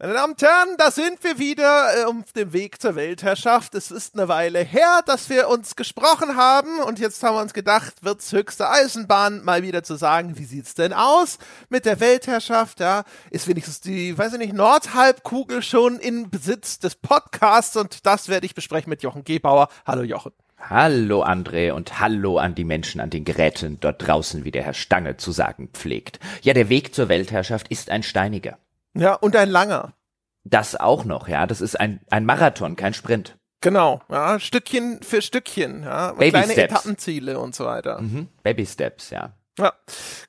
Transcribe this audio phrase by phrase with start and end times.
[0.00, 3.74] Meine Damen und Herren, da sind wir wieder äh, auf dem Weg zur Weltherrschaft.
[3.74, 7.52] Es ist eine Weile her, dass wir uns gesprochen haben und jetzt haben wir uns
[7.52, 11.38] gedacht, wird's höchste Eisenbahn, mal wieder zu sagen, wie sieht's denn aus
[11.68, 12.78] mit der Weltherrschaft?
[12.78, 18.28] Ja, ist wenigstens die, weiß ich nicht, Nordhalbkugel schon in Besitz des Podcasts und das
[18.28, 19.68] werde ich besprechen mit Jochen Gebauer.
[19.84, 20.30] Hallo Jochen.
[20.60, 24.74] Hallo André und hallo an die Menschen an den Geräten dort draußen, wie der Herr
[24.74, 26.20] Stange zu sagen pflegt.
[26.42, 28.58] Ja, der Weg zur Weltherrschaft ist ein steiniger.
[28.94, 29.94] Ja, und ein langer.
[30.44, 31.46] Das auch noch, ja.
[31.46, 33.36] Das ist ein, ein Marathon, kein Sprint.
[33.60, 36.72] Genau, ja, Stückchen für Stückchen, ja, Baby kleine Steps.
[36.72, 38.00] Etappenziele und so weiter.
[38.00, 38.28] Mhm.
[38.44, 39.32] Baby Steps, ja.
[39.58, 39.72] Ja,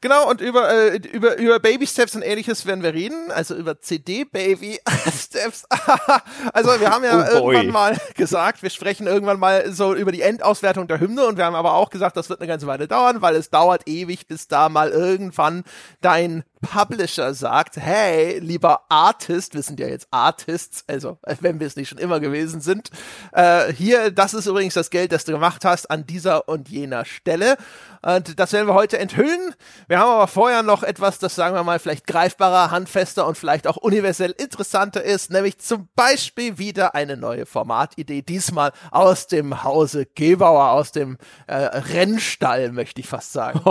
[0.01, 3.79] genau, und über, äh, über, über Baby Steps und ähnliches werden wir reden, also über
[3.79, 4.79] CD Baby
[5.15, 5.65] Steps.
[6.53, 10.23] also wir haben ja Oh irgendwann mal gesagt, wir sprechen irgendwann mal so über die
[10.23, 13.21] Endauswertung der Hymne und wir haben aber auch gesagt, das wird eine ganze Weile dauern,
[13.21, 15.63] weil es dauert ewig, bis da mal irgendwann
[16.01, 21.75] dein Publisher sagt, hey, lieber Artist, wir sind ja jetzt Artists, also wenn wir es
[21.75, 22.89] nicht schon immer gewesen sind,
[23.31, 27.05] äh, hier, das ist übrigens das Geld, das du gemacht hast an dieser und jener
[27.05, 27.57] Stelle.
[28.01, 29.53] Und das werden wir heute enthüllen.
[29.87, 33.67] Wir haben aber vorher noch etwas, das sagen wir mal vielleicht greifbarer, handfester und vielleicht
[33.67, 40.05] auch universell interessanter ist, nämlich zum Beispiel wieder eine neue Formatidee, diesmal aus dem Hause
[40.05, 43.59] Gebauer, aus dem äh, Rennstall, möchte ich fast sagen.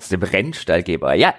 [0.00, 1.14] Aus dem Rennstallgeber.
[1.14, 1.29] Ja,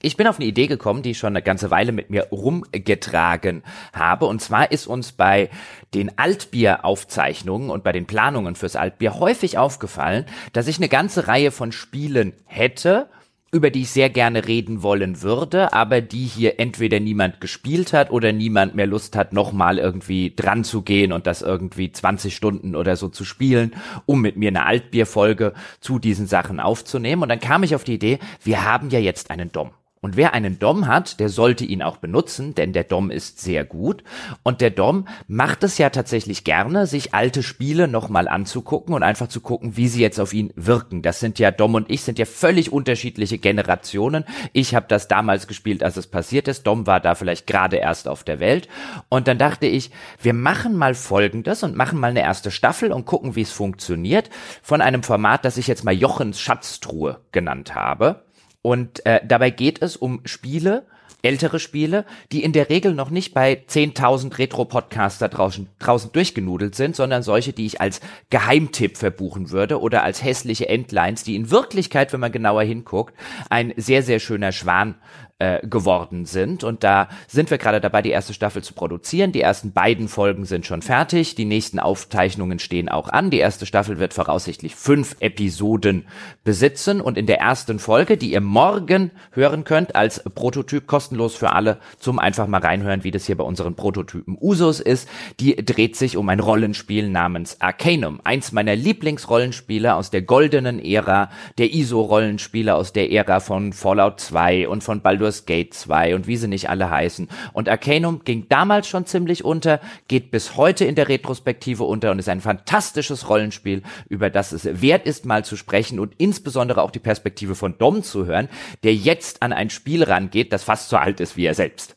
[0.00, 3.64] ich bin auf eine Idee gekommen, die ich schon eine ganze Weile mit mir rumgetragen
[3.92, 4.26] habe.
[4.26, 5.50] Und zwar ist uns bei
[5.94, 11.50] den Altbier-Aufzeichnungen und bei den Planungen fürs Altbier häufig aufgefallen, dass ich eine ganze Reihe
[11.50, 13.08] von Spielen hätte,
[13.50, 18.10] über die ich sehr gerne reden wollen würde, aber die hier entweder niemand gespielt hat
[18.10, 22.76] oder niemand mehr Lust hat, nochmal irgendwie dran zu gehen und das irgendwie 20 Stunden
[22.76, 23.74] oder so zu spielen,
[24.06, 27.22] um mit mir eine Altbierfolge zu diesen Sachen aufzunehmen.
[27.22, 29.70] Und dann kam ich auf die Idee, wir haben ja jetzt einen Dom.
[30.00, 33.64] Und wer einen Dom hat, der sollte ihn auch benutzen, denn der Dom ist sehr
[33.64, 34.04] gut.
[34.42, 39.28] Und der Dom macht es ja tatsächlich gerne, sich alte Spiele nochmal anzugucken und einfach
[39.28, 41.02] zu gucken, wie sie jetzt auf ihn wirken.
[41.02, 44.24] Das sind ja, Dom und ich sind ja völlig unterschiedliche Generationen.
[44.52, 46.66] Ich habe das damals gespielt, als es passiert ist.
[46.66, 48.68] Dom war da vielleicht gerade erst auf der Welt.
[49.08, 49.90] Und dann dachte ich,
[50.22, 54.30] wir machen mal Folgendes und machen mal eine erste Staffel und gucken, wie es funktioniert.
[54.62, 58.27] Von einem Format, das ich jetzt mal Jochens Schatztruhe genannt habe.
[58.62, 60.86] Und äh, dabei geht es um Spiele,
[61.22, 66.94] ältere Spiele, die in der Regel noch nicht bei 10.000 Retro-Podcaster draußen, draußen durchgenudelt sind,
[66.94, 72.12] sondern solche, die ich als Geheimtipp verbuchen würde oder als hässliche Endlines, die in Wirklichkeit,
[72.12, 73.14] wenn man genauer hinguckt,
[73.50, 74.94] ein sehr, sehr schöner Schwan
[75.40, 76.64] äh, geworden sind.
[76.64, 79.30] Und da sind wir gerade dabei, die erste Staffel zu produzieren.
[79.30, 81.36] Die ersten beiden Folgen sind schon fertig.
[81.36, 83.30] Die nächsten Aufzeichnungen stehen auch an.
[83.30, 86.08] Die erste Staffel wird voraussichtlich fünf Episoden
[86.42, 87.00] besitzen.
[87.00, 91.78] Und in der ersten Folge, die ihr morgen hören könnt, als Prototyp kostenlos für alle,
[92.00, 96.16] zum einfach mal reinhören, wie das hier bei unseren Prototypen Usus ist, die dreht sich
[96.16, 98.20] um ein Rollenspiel namens Arcanum.
[98.24, 104.66] Eins meiner Lieblingsrollenspiele aus der goldenen Ära, der ISO-Rollenspiele aus der Ära von Fallout 2
[104.66, 107.28] und von Baldur's Gate 2 und wie sie nicht alle heißen.
[107.52, 112.18] Und Arcanum ging damals schon ziemlich unter, geht bis heute in der Retrospektive unter und
[112.18, 116.90] ist ein fantastisches Rollenspiel, über das es wert ist, mal zu sprechen und insbesondere auch
[116.90, 118.48] die Perspektive von Dom zu hören,
[118.82, 121.96] der jetzt an ein Spiel rangeht, das fast so alt ist wie er selbst.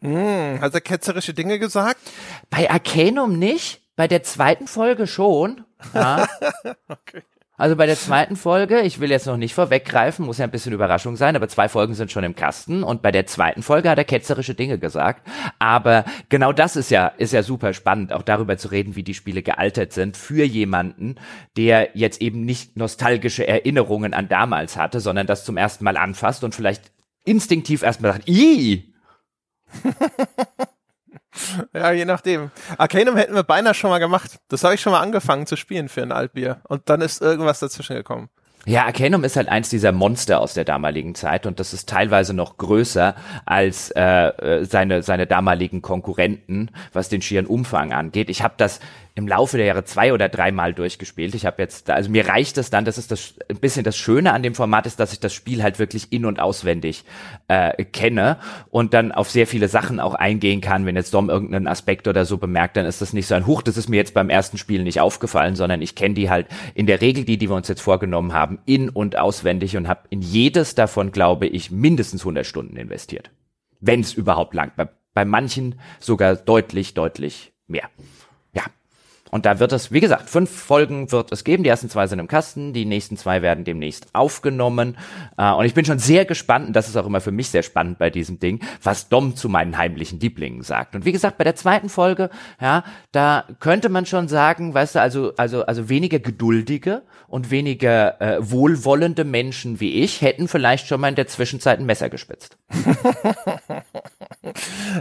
[0.00, 2.00] Hm, hat er ketzerische Dinge gesagt?
[2.50, 5.64] Bei Arcanum nicht, bei der zweiten Folge schon.
[5.94, 6.28] Ja.
[6.88, 7.22] Okay.
[7.62, 10.72] Also bei der zweiten Folge, ich will jetzt noch nicht vorweggreifen, muss ja ein bisschen
[10.72, 13.98] Überraschung sein, aber zwei Folgen sind schon im Kasten und bei der zweiten Folge hat
[13.98, 15.24] er ketzerische Dinge gesagt.
[15.60, 19.14] Aber genau das ist ja, ist ja super spannend, auch darüber zu reden, wie die
[19.14, 21.14] Spiele gealtert sind für jemanden,
[21.56, 26.42] der jetzt eben nicht nostalgische Erinnerungen an damals hatte, sondern das zum ersten Mal anfasst
[26.42, 26.90] und vielleicht
[27.24, 28.92] instinktiv erstmal sagt, Ih!
[31.74, 32.50] Ja, je nachdem.
[32.78, 34.38] Arcanum hätten wir beinahe schon mal gemacht.
[34.48, 36.60] Das habe ich schon mal angefangen zu spielen für ein Altbier.
[36.68, 38.28] Und dann ist irgendwas dazwischen gekommen.
[38.64, 42.32] Ja, Arcanum ist halt eins dieser Monster aus der damaligen Zeit und das ist teilweise
[42.32, 48.30] noch größer als äh, äh, seine seine damaligen Konkurrenten, was den schieren Umfang angeht.
[48.30, 48.78] Ich habe das
[49.14, 51.34] im Laufe der Jahre zwei oder dreimal durchgespielt.
[51.34, 54.32] Ich habe jetzt, also mir reicht es dann, das ist das ein bisschen das Schöne
[54.32, 57.04] an dem Format ist, dass ich das Spiel halt wirklich in und auswendig
[57.48, 58.38] äh, kenne
[58.70, 60.86] und dann auf sehr viele Sachen auch eingehen kann.
[60.86, 63.60] Wenn jetzt Dom irgendeinen Aspekt oder so bemerkt, dann ist das nicht so ein Huch.
[63.60, 66.86] Das ist mir jetzt beim ersten Spiel nicht aufgefallen, sondern ich kenne die halt in
[66.86, 70.22] der Regel die, die wir uns jetzt vorgenommen haben, in und auswendig und habe in
[70.22, 73.30] jedes davon, glaube ich, mindestens 100 Stunden investiert,
[73.80, 74.72] wenn es überhaupt lang.
[74.76, 77.90] Bei, bei manchen sogar deutlich, deutlich mehr.
[79.32, 81.62] Und da wird es, wie gesagt, fünf Folgen wird es geben.
[81.62, 84.98] Die ersten zwei sind im Kasten, die nächsten zwei werden demnächst aufgenommen.
[85.38, 87.62] Äh, und ich bin schon sehr gespannt, und das ist auch immer für mich sehr
[87.62, 90.94] spannend bei diesem Ding, was Dom zu meinen heimlichen Lieblingen sagt.
[90.94, 92.28] Und wie gesagt, bei der zweiten Folge,
[92.60, 98.20] ja, da könnte man schon sagen, weißt du, also, also, also weniger geduldige und weniger
[98.20, 102.58] äh, wohlwollende Menschen wie ich hätten vielleicht schon mal in der Zwischenzeit ein Messer gespitzt.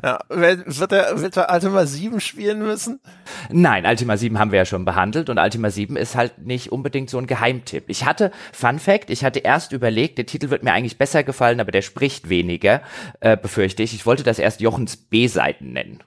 [0.03, 3.01] ja, wird er, wird er Ultima 7 spielen müssen?
[3.49, 7.09] Nein, Ultima 7 haben wir ja schon behandelt und Ultima 7 ist halt nicht unbedingt
[7.09, 7.85] so ein Geheimtipp.
[7.87, 11.59] Ich hatte, Fun Fact, ich hatte erst überlegt, der Titel wird mir eigentlich besser gefallen,
[11.59, 12.81] aber der spricht weniger,
[13.19, 13.93] äh, befürchte ich.
[13.93, 16.03] Ich wollte das erst Jochens B-Seiten nennen.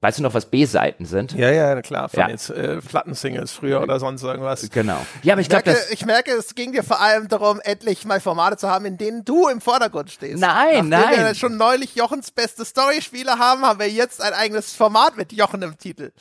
[0.00, 1.32] Weißt du noch, was B-Seiten sind?
[1.32, 2.28] Ja, ja, klar, von ja.
[2.28, 4.70] den äh, Plattensingles früher oder sonst irgendwas.
[4.70, 5.04] Genau.
[5.24, 8.56] Ja, aber ich, glaube, ich merke, es ging dir vor allem darum, endlich mal Formate
[8.56, 10.38] zu haben, in denen du im Vordergrund stehst.
[10.38, 11.26] Nein, Nachdem nein.
[11.26, 15.62] wir schon neulich Jochens beste Storyspiele haben, haben wir jetzt ein eigenes Format mit Jochen
[15.62, 16.12] im Titel.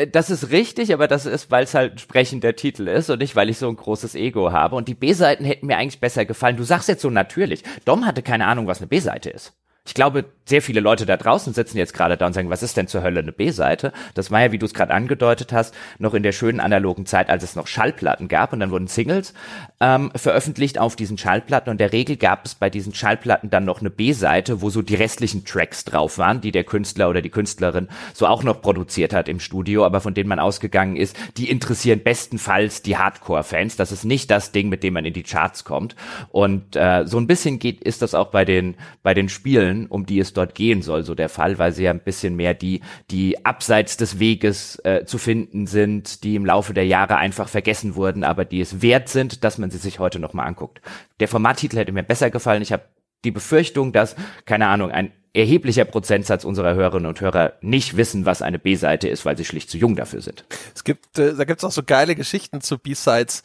[0.00, 3.18] Äh, das ist richtig, aber das ist, weil es halt entsprechend der Titel ist und
[3.20, 4.76] nicht, weil ich so ein großes Ego habe.
[4.76, 6.56] Und die B-Seiten hätten mir eigentlich besser gefallen.
[6.56, 7.62] Du sagst jetzt so natürlich.
[7.84, 9.52] Dom hatte keine Ahnung, was eine B-Seite ist.
[9.86, 12.76] Ich glaube, sehr viele Leute da draußen sitzen jetzt gerade da und sagen, was ist
[12.76, 13.92] denn zur Hölle eine B-Seite?
[14.14, 17.30] Das war ja, wie du es gerade angedeutet hast, noch in der schönen analogen Zeit,
[17.30, 19.32] als es noch Schallplatten gab und dann wurden Singles
[19.80, 23.80] ähm, veröffentlicht auf diesen Schallplatten und der Regel gab es bei diesen Schallplatten dann noch
[23.80, 27.88] eine B-Seite, wo so die restlichen Tracks drauf waren, die der Künstler oder die Künstlerin
[28.12, 32.02] so auch noch produziert hat im Studio, aber von denen man ausgegangen ist, die interessieren
[32.02, 33.76] bestenfalls die Hardcore-Fans.
[33.76, 35.94] Das ist nicht das Ding, mit dem man in die Charts kommt.
[36.30, 39.86] Und äh, so ein bisschen geht ist das auch bei den bei den Spielen Rollen,
[39.86, 42.54] um die es dort gehen soll, so der Fall, weil sie ja ein bisschen mehr
[42.54, 42.80] die,
[43.10, 47.94] die abseits des Weges äh, zu finden sind, die im Laufe der Jahre einfach vergessen
[47.94, 50.80] wurden, aber die es wert sind, dass man sie sich heute nochmal anguckt.
[51.20, 52.62] Der Formattitel hätte mir besser gefallen.
[52.62, 52.84] Ich habe
[53.24, 58.42] die Befürchtung, dass, keine Ahnung, ein erheblicher Prozentsatz unserer Hörerinnen und Hörer nicht wissen, was
[58.42, 60.44] eine B-Seite ist, weil sie schlicht zu jung dafür sind.
[60.74, 63.42] Es gibt, äh, da gibt's auch so geile Geschichten zu B-Sides.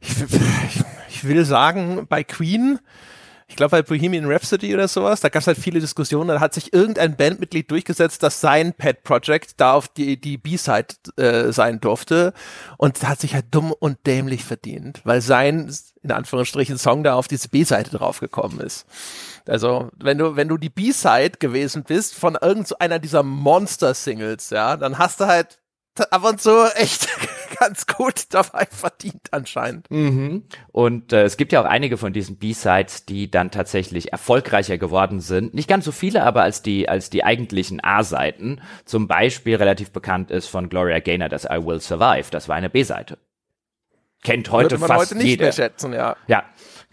[0.00, 2.78] Ich, ich, ich will sagen, bei Queen
[3.46, 6.54] ich glaube bei Bohemian Rhapsody oder sowas, da gab es halt viele Diskussionen, da hat
[6.54, 10.86] sich irgendein Bandmitglied durchgesetzt, dass sein Pet Project da auf die, die B-Side
[11.16, 12.32] äh, sein durfte
[12.78, 17.28] und hat sich halt dumm und dämlich verdient, weil sein, in Anführungsstrichen, Song da auf
[17.28, 18.86] diese B-Seite draufgekommen ist.
[19.46, 24.98] Also, wenn du, wenn du die B-Side gewesen bist von irgendeiner dieser Monster-Singles, ja, dann
[24.98, 25.58] hast du halt
[26.10, 27.08] ab und zu echt
[27.58, 29.90] ganz gut dabei verdient anscheinend.
[29.90, 30.44] Mhm.
[30.72, 35.20] Und äh, es gibt ja auch einige von diesen B-Sides, die dann tatsächlich erfolgreicher geworden
[35.20, 35.54] sind.
[35.54, 38.60] Nicht ganz so viele, aber als die als die eigentlichen A-Seiten.
[38.84, 42.30] Zum Beispiel relativ bekannt ist von Gloria Gaynor das I Will Survive.
[42.30, 43.18] Das war eine B-Seite.
[44.22, 45.44] Kennt heute Würde man fast heute nicht jeder.
[45.44, 46.16] mehr schätzen, ja.
[46.26, 46.44] Ja,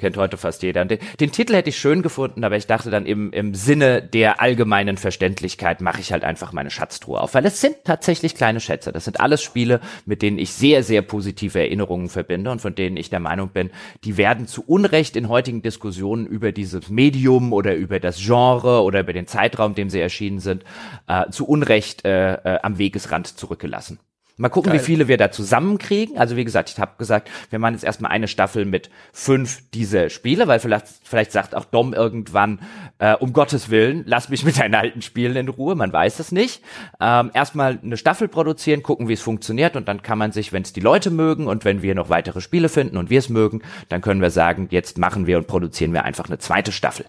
[0.02, 0.84] kennt heute fast jeder.
[0.84, 4.42] Den, den, Titel hätte ich schön gefunden, aber ich dachte dann im, im Sinne der
[4.42, 8.92] allgemeinen Verständlichkeit mache ich halt einfach meine Schatztruhe auf, weil es sind tatsächlich kleine Schätze.
[8.92, 12.98] Das sind alles Spiele, mit denen ich sehr, sehr positive Erinnerungen verbinde und von denen
[12.98, 13.70] ich der Meinung bin,
[14.04, 19.02] die werden zu Unrecht in heutigen Diskussionen über dieses Medium oder über das Genre oder
[19.02, 20.64] über den Zeitraum, dem sie erschienen sind,
[21.08, 24.00] äh, zu Unrecht äh, äh, am Wegesrand zurückgelassen.
[24.38, 24.82] Mal gucken, Geil.
[24.82, 26.18] wie viele wir da zusammenkriegen.
[26.18, 30.10] Also wie gesagt, ich habe gesagt, wir machen jetzt erstmal eine Staffel mit fünf dieser
[30.10, 32.60] Spiele, weil vielleicht, vielleicht sagt auch Dom irgendwann,
[33.00, 36.32] äh, um Gottes Willen, lass mich mit deinen alten Spielen in Ruhe, man weiß es
[36.32, 36.64] nicht.
[37.00, 40.64] Ähm, erstmal eine Staffel produzieren, gucken, wie es funktioniert und dann kann man sich, wenn
[40.64, 43.62] es die Leute mögen und wenn wir noch weitere Spiele finden und wir es mögen,
[43.90, 47.06] dann können wir sagen, jetzt machen wir und produzieren wir einfach eine zweite Staffel.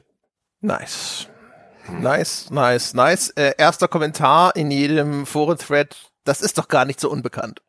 [0.60, 1.28] Nice.
[2.00, 3.30] Nice, nice, nice.
[3.30, 7.62] Äh, erster Kommentar in jedem Foren-Thread das ist doch gar nicht so unbekannt.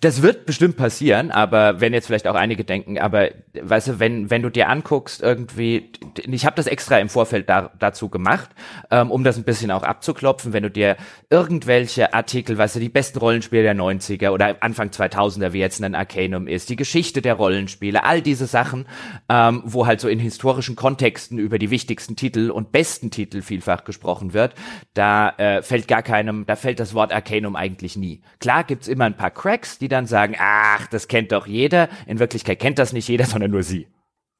[0.00, 4.30] Das wird bestimmt passieren, aber wenn jetzt vielleicht auch einige denken, aber weißt du, wenn
[4.30, 5.92] wenn du dir anguckst irgendwie,
[6.26, 8.50] ich habe das extra im Vorfeld da, dazu gemacht,
[8.90, 10.96] ähm, um das ein bisschen auch abzuklopfen, wenn du dir
[11.30, 15.94] irgendwelche Artikel, weißt du, die besten Rollenspiele der 90er oder Anfang 2000er, wie jetzt ein
[15.94, 18.86] Arcanum ist, die Geschichte der Rollenspiele, all diese Sachen,
[19.28, 23.84] ähm, wo halt so in historischen Kontexten über die wichtigsten Titel und besten Titel vielfach
[23.84, 24.54] gesprochen wird,
[24.94, 28.22] da äh, fällt gar keinem, da fällt das Wort Arcanum eigentlich nie.
[28.40, 31.88] Klar gibt's immer ein paar Cracks Cracks, die dann sagen, ach, das kennt doch jeder.
[32.06, 33.88] In Wirklichkeit kennt das nicht jeder, sondern nur sie.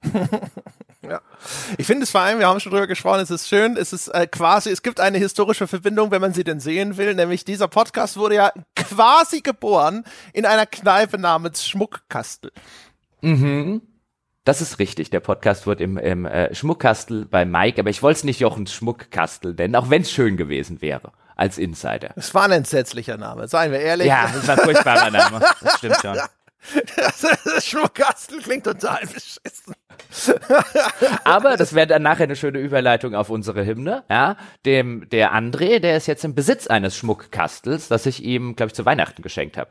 [1.02, 1.20] ja.
[1.76, 4.08] Ich finde es vor allem, wir haben schon drüber gesprochen, es ist schön, es ist
[4.08, 7.66] äh, quasi, es gibt eine historische Verbindung, wenn man sie denn sehen will, nämlich dieser
[7.66, 12.52] Podcast wurde ja quasi geboren in einer Kneipe namens Schmuckkastel.
[13.22, 13.82] Mhm.
[14.44, 15.10] Das ist richtig.
[15.10, 18.72] Der Podcast wird im, im äh, Schmuckkastel bei Mike, aber ich wollte es nicht Jochens
[18.72, 22.10] Schmuckkastel nennen, auch wenn es schön gewesen wäre als Insider.
[22.16, 24.08] Es war ein entsetzlicher Name, seien wir ehrlich.
[24.08, 25.40] Ja, das war ein furchtbarer Name.
[25.62, 26.18] Das stimmt schon.
[26.96, 29.74] Das Schmuckkastel klingt total beschissen.
[31.24, 34.04] Aber das wäre dann nachher eine schöne Überleitung auf unsere Hymne.
[34.10, 38.68] Ja, dem der André, der ist jetzt im Besitz eines Schmuckkastels, das ich ihm, glaube
[38.68, 39.70] ich, zu Weihnachten geschenkt habe.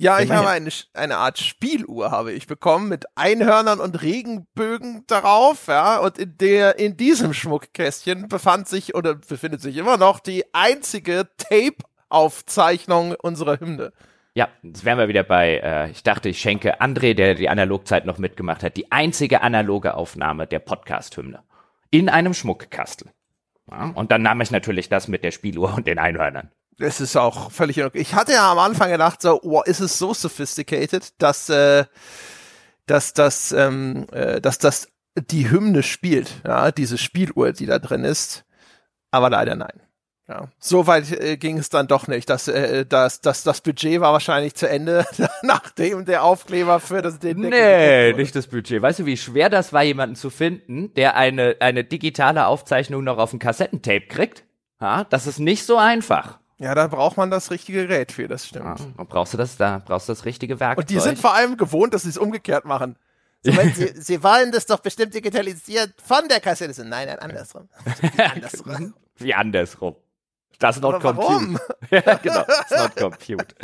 [0.00, 5.66] Ja, ich habe eine, eine Art Spieluhr habe ich bekommen mit Einhörnern und Regenbögen darauf,
[5.66, 10.44] ja, und in der, in diesem Schmuckkästchen befand sich oder befindet sich immer noch die
[10.54, 13.92] einzige Tape-Aufzeichnung unserer Hymne.
[14.34, 18.06] Ja, jetzt wären wir wieder bei, äh, ich dachte, ich schenke André, der die Analogzeit
[18.06, 21.42] noch mitgemacht hat, die einzige analoge Aufnahme der Podcast-Hymne.
[21.90, 23.10] In einem Schmuckkastel.
[23.68, 26.52] Ja, und dann nahm ich natürlich das mit der Spieluhr und den Einhörnern.
[26.78, 27.78] Es ist auch völlig.
[27.94, 31.84] Ich hatte ja am Anfang gedacht, so, wow, ist es so sophisticated, dass, äh,
[32.86, 38.04] dass, dass, ähm, äh, dass das die Hymne spielt, ja, diese Spieluhr, die da drin
[38.04, 38.44] ist.
[39.10, 39.80] Aber leider nein.
[40.28, 42.28] Ja, so weit äh, ging es dann doch nicht.
[42.28, 45.06] Das, äh, das, das, das Budget war wahrscheinlich zu Ende,
[45.42, 48.82] nachdem der Aufkleber für das den Nee, nicht das Budget.
[48.82, 53.16] Weißt du, wie schwer das war, jemanden zu finden, der eine, eine digitale Aufzeichnung noch
[53.16, 54.44] auf ein Kassettentape kriegt?
[54.82, 56.38] Ja, das ist nicht so einfach.
[56.58, 58.80] Ja, da braucht man das richtige Gerät für, das stimmt.
[58.80, 60.78] Ja, brauchst du das da, brauchst du das richtige Werkzeug.
[60.78, 62.96] Und die sind vor allem gewohnt, dass sie es umgekehrt machen.
[63.40, 66.84] So, sie, sie wollen das doch bestimmt digitalisiert von der Kassette.
[66.84, 67.68] Nein, nein, andersrum.
[68.16, 68.94] Wie andersrum.
[69.14, 69.94] Wie andersrum.
[70.58, 71.60] Das not Aber compute.
[71.90, 72.44] ja, genau.
[72.68, 73.54] Das not compute.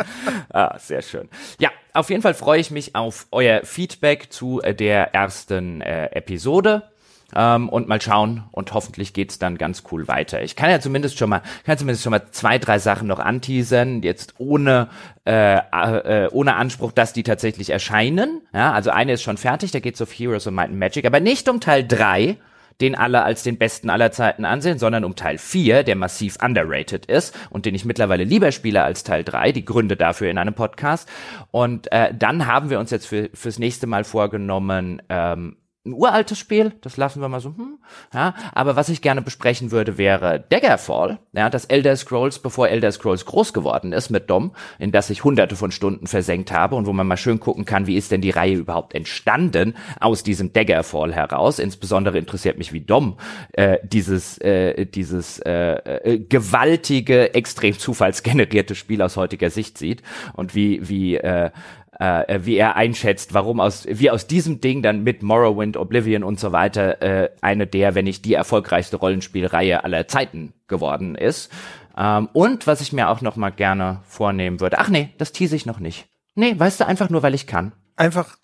[0.51, 1.29] Ah, sehr schön.
[1.59, 6.07] Ja, auf jeden Fall freue ich mich auf euer Feedback zu äh, der ersten äh,
[6.13, 6.89] Episode.
[7.35, 10.43] Ähm, und mal schauen und hoffentlich geht's dann ganz cool weiter.
[10.43, 14.03] Ich kann ja zumindest schon mal, kann zumindest schon mal zwei, drei Sachen noch anteasern,
[14.03, 14.89] jetzt ohne
[15.25, 18.43] äh, äh, ohne Anspruch, dass die tatsächlich erscheinen.
[18.53, 21.21] Ja, also eine ist schon fertig, da geht's auf Heroes of Might and Magic, aber
[21.21, 22.37] nicht um Teil drei
[22.81, 27.07] den alle als den besten aller Zeiten ansehen, sondern um Teil 4, der massiv underrated
[27.07, 30.55] ist und den ich mittlerweile lieber spiele als Teil 3, die Gründe dafür in einem
[30.55, 31.09] Podcast.
[31.51, 36.39] Und äh, dann haben wir uns jetzt für, fürs nächste Mal vorgenommen, ähm, ein uraltes
[36.39, 37.79] Spiel, das lassen wir mal so, hm,
[38.15, 42.91] ja, aber was ich gerne besprechen würde, wäre Daggerfall, ja, das Elder Scrolls, bevor Elder
[42.91, 46.87] Scrolls groß geworden ist mit Dom, in das ich hunderte von Stunden versenkt habe und
[46.87, 50.55] wo man mal schön gucken kann, wie ist denn die Reihe überhaupt entstanden aus diesem
[50.55, 51.59] Daggerfall heraus.
[51.59, 53.19] Insbesondere interessiert mich, wie Dom
[53.53, 60.55] äh, dieses, äh, dieses äh, äh, gewaltige, extrem zufallsgenerierte Spiel aus heutiger Sicht sieht und
[60.55, 61.51] wie, wie äh,
[61.99, 66.41] äh, wie er einschätzt, warum aus, wie aus diesem Ding dann mit Morrowind, Oblivion und
[66.41, 71.53] so weiter äh, eine der, wenn nicht die erfolgreichste Rollenspielreihe aller Zeiten geworden ist.
[71.97, 75.57] Ähm, und was ich mir auch noch mal gerne vornehmen würde, ach nee, das tease
[75.57, 76.07] ich noch nicht.
[76.35, 77.73] Nee, weißt du, einfach nur, weil ich kann.
[77.97, 78.37] Einfach,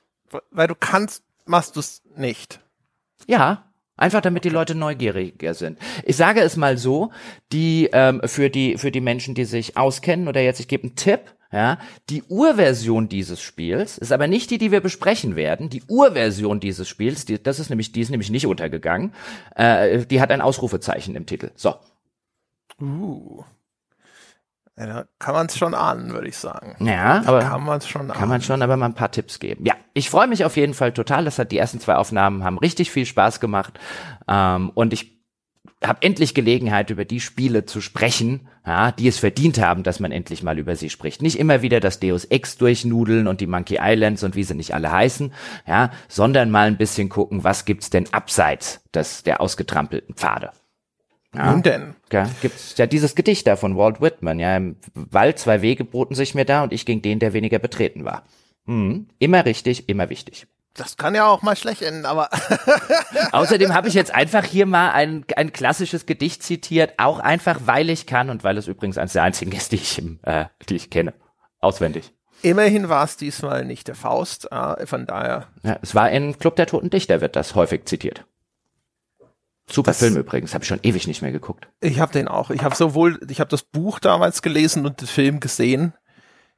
[0.51, 2.61] weil du kannst, machst du es nicht.
[3.27, 3.65] Ja,
[4.01, 5.79] Einfach damit die Leute neugieriger sind.
[6.07, 7.13] Ich sage es mal so,
[7.53, 10.97] die ähm, für die für die Menschen, die sich auskennen oder jetzt ich gebe einen
[10.97, 11.21] Tipp,
[11.53, 11.79] ja,
[12.09, 15.69] die Urversion dieses Spiels ist aber nicht die, die wir besprechen werden.
[15.69, 19.13] Die Urversion dieses Spiels, die, das ist nämlich, die ist nämlich nicht untergegangen.
[19.57, 21.51] Äh, die hat ein Ausrufezeichen im Titel.
[21.57, 21.75] So.
[22.81, 23.43] Uh.
[24.79, 26.77] Ja, da kann man es schon ahnen, würde ich sagen.
[26.87, 28.19] Ja, aber kann man schon ahnen.
[28.19, 29.67] Kann man schon aber mal ein paar Tipps geben.
[29.67, 31.25] Ja, ich freue mich auf jeden Fall total.
[31.25, 33.79] Das hat die ersten zwei Aufnahmen haben richtig viel Spaß gemacht
[34.29, 35.20] ähm, und ich
[35.83, 40.13] habe endlich Gelegenheit, über die Spiele zu sprechen, ja, die es verdient haben, dass man
[40.13, 41.23] endlich mal über sie spricht.
[41.23, 44.75] Nicht immer wieder das Deus Ex durchnudeln und die Monkey Islands und wie sie nicht
[44.75, 45.33] alle heißen,
[45.67, 50.51] ja, sondern mal ein bisschen gucken, was gibt's denn abseits des, der ausgetrampelten Pfade.
[51.35, 51.95] Ja, Nun denn?
[52.13, 56.15] Ja, gibt's ja dieses Gedicht da von Walt Whitman, ja, im Wald zwei Wege boten
[56.15, 58.25] sich mir da und ich ging den, der weniger betreten war.
[58.67, 60.47] Hm, immer richtig, immer wichtig.
[60.75, 62.31] Das kann ja auch mal schlecht enden, aber.
[63.33, 67.91] Außerdem habe ich jetzt einfach hier mal ein, ein klassisches Gedicht zitiert, auch einfach, weil
[67.91, 70.91] ich kann und weil es übrigens eines der einzigen ist, die ich, äh, die ich
[70.91, 71.13] kenne.
[71.61, 72.13] Auswendig.
[72.43, 75.49] Immerhin war es diesmal nicht der Faust, äh, von daher.
[75.63, 78.25] Ja, es war in Club der Toten Dichter, wird das häufig zitiert.
[79.71, 81.69] Super das, Film übrigens, habe ich schon ewig nicht mehr geguckt.
[81.81, 82.51] Ich habe den auch.
[82.51, 85.95] Ich habe sowohl, ich habe das Buch damals gelesen und den Film gesehen.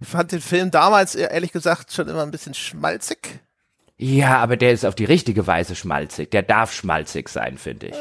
[0.00, 3.40] Ich fand den Film damals ehrlich gesagt schon immer ein bisschen schmalzig.
[4.02, 6.32] Ja, aber der ist auf die richtige Weise schmalzig.
[6.32, 7.96] Der darf schmalzig sein, finde ich.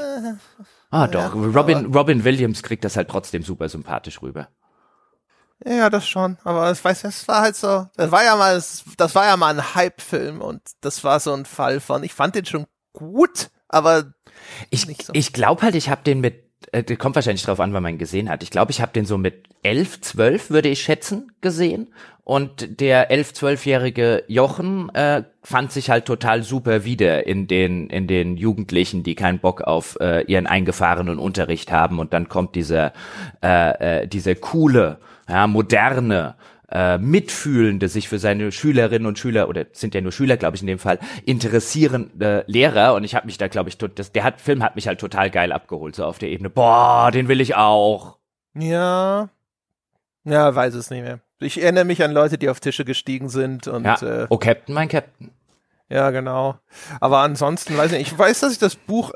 [0.89, 1.35] Ah, oh, doch.
[1.35, 4.47] Robin, Robin Williams kriegt das halt trotzdem super sympathisch rüber.
[5.63, 6.39] Ja, das schon.
[6.43, 7.87] Aber ich weiß, das war halt so.
[7.95, 11.45] Das war ja mal, das war ja mal ein Hype-Film und das war so ein
[11.45, 12.03] Fall von.
[12.03, 14.11] Ich fand den schon gut, aber
[14.71, 15.13] ich, so.
[15.13, 17.99] ich glaube halt, ich habe den mit äh, kommt wahrscheinlich drauf an, wann man ihn
[17.99, 18.43] gesehen hat.
[18.43, 21.87] Ich glaube, ich habe den so mit elf, zwölf, würde ich schätzen, gesehen.
[22.23, 28.07] Und der elf, zwölfjährige Jochen äh, fand sich halt total super wieder in den in
[28.07, 31.99] den Jugendlichen, die keinen Bock auf äh, ihren eingefahrenen Unterricht haben.
[31.99, 32.93] Und dann kommt dieser
[33.43, 36.35] äh, äh, dieser coole, ja, moderne
[36.71, 40.61] äh, mitfühlende, sich für seine Schülerinnen und Schüler, oder sind ja nur Schüler, glaube ich,
[40.61, 42.93] in dem Fall, interessierende Lehrer.
[42.95, 45.29] Und ich habe mich da, glaube ich, das, der hat, Film hat mich halt total
[45.29, 46.49] geil abgeholt, so auf der Ebene.
[46.49, 48.17] Boah, den will ich auch.
[48.53, 49.29] Ja.
[50.23, 51.19] Ja, weiß es nicht mehr.
[51.39, 54.01] Ich erinnere mich an Leute, die auf Tische gestiegen sind und Ja.
[54.01, 55.31] äh, oh, Captain, mein Captain.
[55.89, 56.57] ja, genau.
[56.99, 58.11] Aber ansonsten weiß ich nicht.
[58.11, 59.11] Ich weiß, dass ich das Buch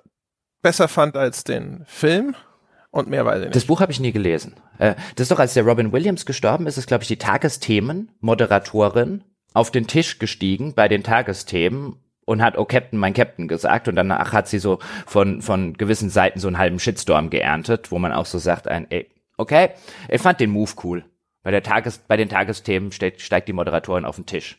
[0.62, 2.35] besser fand als den Film
[2.95, 3.55] und mehr weiß ich nicht.
[3.55, 4.53] Das Buch habe ich nie gelesen.
[4.77, 9.25] Äh, das ist doch, als der Robin Williams gestorben ist, ist, glaube ich, die Tagesthemen-Moderatorin
[9.53, 13.89] auf den Tisch gestiegen bei den Tagesthemen und hat, oh Captain, mein Captain gesagt.
[13.89, 17.99] Und danach hat sie so von, von gewissen Seiten so einen halben Shitstorm geerntet, wo
[17.99, 19.71] man auch so sagt, ein, ey, okay,
[20.07, 21.03] ich fand den Move cool.
[21.43, 24.57] Bei, der Tages, bei den Tagesthemen steigt, steigt die Moderatorin auf den Tisch.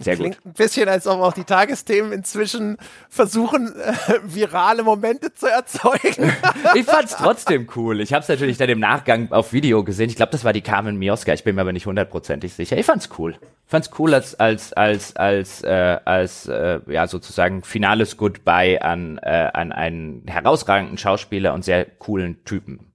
[0.00, 0.26] Sehr gut.
[0.26, 2.76] Klingt ein bisschen, als ob auch die Tagesthemen inzwischen
[3.08, 6.32] versuchen, äh, virale Momente zu erzeugen.
[6.74, 8.00] Ich fand's trotzdem cool.
[8.00, 10.10] Ich habe es natürlich dann im Nachgang auf Video gesehen.
[10.10, 11.32] Ich glaube, das war die Carmen Mioska.
[11.32, 12.76] Ich bin mir aber nicht hundertprozentig sicher.
[12.76, 13.32] Ich fand's cool.
[13.40, 19.18] Ich fand's cool als als als als äh, als äh, ja sozusagen finales Goodbye an
[19.18, 22.92] äh, an einen herausragenden Schauspieler und sehr coolen Typen,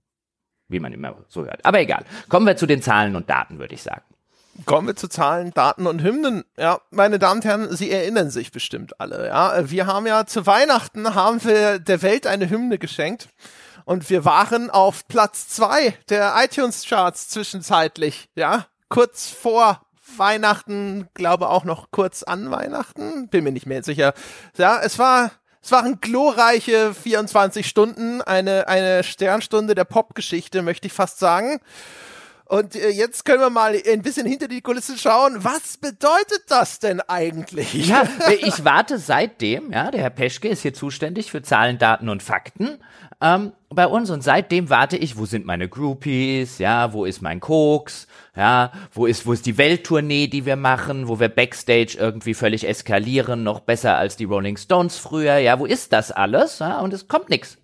[0.68, 1.66] wie man immer so hört.
[1.66, 2.06] Aber egal.
[2.30, 4.04] Kommen wir zu den Zahlen und Daten, würde ich sagen.
[4.66, 6.44] Kommen wir zu Zahlen, Daten und Hymnen.
[6.58, 9.28] Ja, meine Damen und Herren, Sie erinnern sich bestimmt alle.
[9.28, 13.30] Ja, wir haben ja zu Weihnachten haben wir der Welt eine Hymne geschenkt
[13.86, 18.30] und wir waren auf Platz zwei der iTunes Charts zwischenzeitlich.
[18.36, 19.82] Ja, kurz vor
[20.18, 24.14] Weihnachten, glaube auch noch kurz an Weihnachten, bin mir nicht mehr sicher.
[24.58, 25.32] Ja, es war
[25.62, 31.60] es waren glorreiche 24 Stunden, eine eine Sternstunde der Popgeschichte, möchte ich fast sagen.
[32.54, 35.44] Und äh, jetzt können wir mal ein bisschen hinter die Kulissen schauen.
[35.44, 37.74] Was bedeutet das denn eigentlich?
[37.88, 42.22] Ja, ich warte seitdem, ja, der Herr Peschke ist hier zuständig für Zahlen, Daten und
[42.22, 42.78] Fakten
[43.22, 47.40] ähm, bei uns und seitdem warte ich, wo sind meine Groupies, ja, wo ist mein
[47.40, 52.36] Koks, ja, wo ist, wo ist die Welttournee, die wir machen, wo wir Backstage irgendwie
[52.36, 56.80] völlig eskalieren, noch besser als die Rolling Stones früher, ja, wo ist das alles, ja,
[56.80, 57.58] und es kommt nix.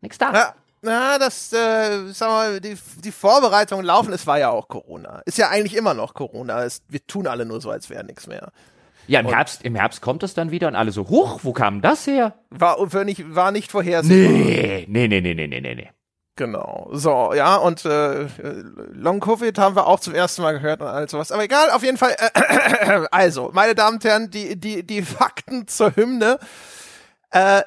[0.00, 0.32] Nix da.
[0.32, 5.22] Ja, na, das, äh, sag mal, die, die Vorbereitungen laufen, es war ja auch Corona.
[5.24, 6.64] Ist ja eigentlich immer noch Corona.
[6.64, 8.52] Es, wir tun alle nur so, als wäre nichts mehr.
[9.08, 11.80] Ja, im Herbst, im Herbst kommt es dann wieder und alle so, huch, wo kam
[11.80, 12.34] das her?
[12.50, 14.32] War, war nicht, war nicht vorhersehbar.
[14.32, 15.90] Nee, nee, nee, nee, nee, nee, nee.
[16.36, 16.88] Genau.
[16.92, 18.26] So, ja, und äh,
[18.92, 21.32] Long Covid haben wir auch zum ersten Mal gehört und all sowas.
[21.32, 22.14] Aber egal, auf jeden Fall.
[22.18, 26.38] Äh, also, meine Damen und Herren, die, die, die Fakten zur Hymne.
[27.30, 27.62] Äh,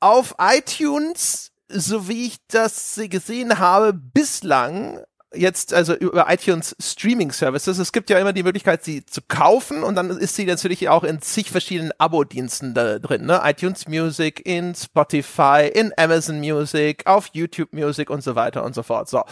[0.00, 5.00] auf iTunes, so wie ich das gesehen habe, bislang
[5.36, 7.78] jetzt also über iTunes Streaming Services.
[7.78, 11.04] Es gibt ja immer die Möglichkeit, sie zu kaufen und dann ist sie natürlich auch
[11.04, 13.40] in zig verschiedenen Abo-Diensten da drin, ne?
[13.44, 18.82] iTunes Music, in Spotify, in Amazon Music, auf YouTube Music und so weiter und so
[18.82, 19.08] fort.
[19.08, 19.22] So.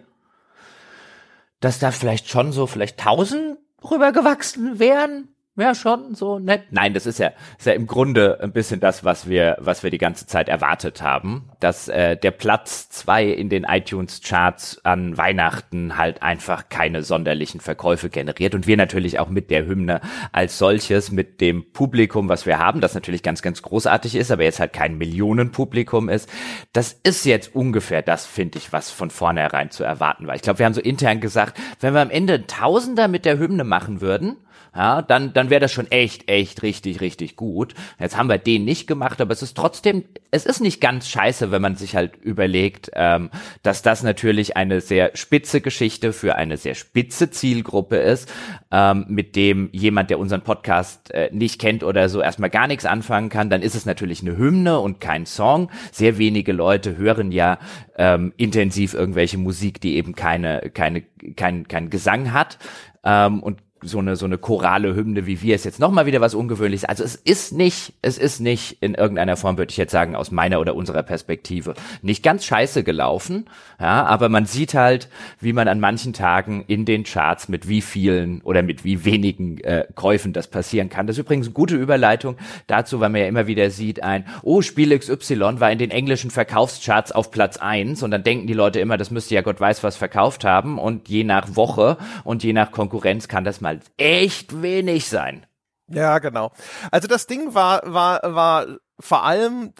[1.60, 5.28] dass da vielleicht schon so vielleicht tausend rübergewachsen wären.
[5.56, 6.62] Wäre schon so nett.
[6.70, 9.90] Nein, das ist ja, ist ja im Grunde ein bisschen das, was wir, was wir
[9.90, 15.96] die ganze Zeit erwartet haben, dass äh, der Platz zwei in den iTunes-Charts an Weihnachten
[15.98, 21.10] halt einfach keine sonderlichen Verkäufe generiert und wir natürlich auch mit der Hymne als solches,
[21.10, 24.72] mit dem Publikum, was wir haben, das natürlich ganz, ganz großartig ist, aber jetzt halt
[24.72, 26.30] kein Millionenpublikum ist,
[26.72, 30.36] das ist jetzt ungefähr das, finde ich, was von vornherein zu erwarten war.
[30.36, 33.64] Ich glaube, wir haben so intern gesagt, wenn wir am Ende Tausender mit der Hymne
[33.64, 34.36] machen würden,
[34.74, 37.74] ja, dann, dann wäre das schon echt, echt richtig, richtig gut.
[37.98, 41.50] Jetzt haben wir den nicht gemacht, aber es ist trotzdem, es ist nicht ganz scheiße,
[41.50, 43.30] wenn man sich halt überlegt, ähm,
[43.62, 48.32] dass das natürlich eine sehr spitze Geschichte für eine sehr spitze Zielgruppe ist,
[48.70, 52.86] ähm, mit dem jemand, der unseren Podcast äh, nicht kennt oder so erstmal gar nichts
[52.86, 55.70] anfangen kann, dann ist es natürlich eine Hymne und kein Song.
[55.90, 57.58] Sehr wenige Leute hören ja
[57.96, 61.02] ähm, intensiv irgendwelche Musik, die eben keine, keine,
[61.36, 62.58] kein, kein Gesang hat.
[63.04, 66.20] Ähm, und so eine so eine chorale Hymne wie wir ist jetzt noch mal wieder
[66.20, 66.84] was ungewöhnliches.
[66.84, 70.30] Also es ist nicht, es ist nicht in irgendeiner Form würde ich jetzt sagen aus
[70.30, 73.46] meiner oder unserer Perspektive nicht ganz scheiße gelaufen,
[73.78, 75.08] ja, aber man sieht halt,
[75.40, 79.58] wie man an manchen Tagen in den Charts mit wie vielen oder mit wie wenigen
[79.58, 81.06] äh, Käufen das passieren kann.
[81.06, 84.62] Das ist übrigens eine gute Überleitung dazu, weil man ja immer wieder sieht ein oh
[84.62, 88.80] Spiel XY war in den englischen Verkaufscharts auf Platz eins und dann denken die Leute
[88.80, 92.52] immer, das müsste ja Gott weiß was verkauft haben und je nach Woche und je
[92.52, 95.46] nach Konkurrenz kann das mal mal echt wenig sein.
[95.88, 96.52] Ja, genau.
[96.90, 98.66] Also das Ding war, war, war
[98.98, 99.72] vor allem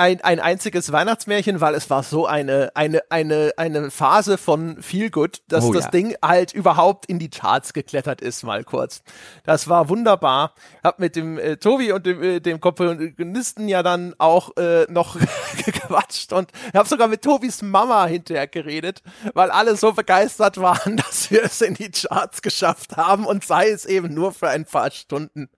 [0.00, 5.10] ein, ein einziges Weihnachtsmärchen, weil es war so eine, eine, eine, eine Phase von Feel
[5.10, 5.90] Good, dass oh, das ja.
[5.90, 9.02] Ding halt überhaupt in die Charts geklettert ist, mal kurz.
[9.44, 10.54] Das war wunderbar.
[10.82, 15.16] Hab mit dem äh, Tobi und dem, äh, dem Komponisten ja dann auch äh, noch
[15.64, 19.02] gequatscht und hab sogar mit Tobis Mama hinterher geredet,
[19.34, 23.68] weil alle so begeistert waren, dass wir es in die Charts geschafft haben und sei
[23.68, 25.50] es eben nur für ein paar Stunden.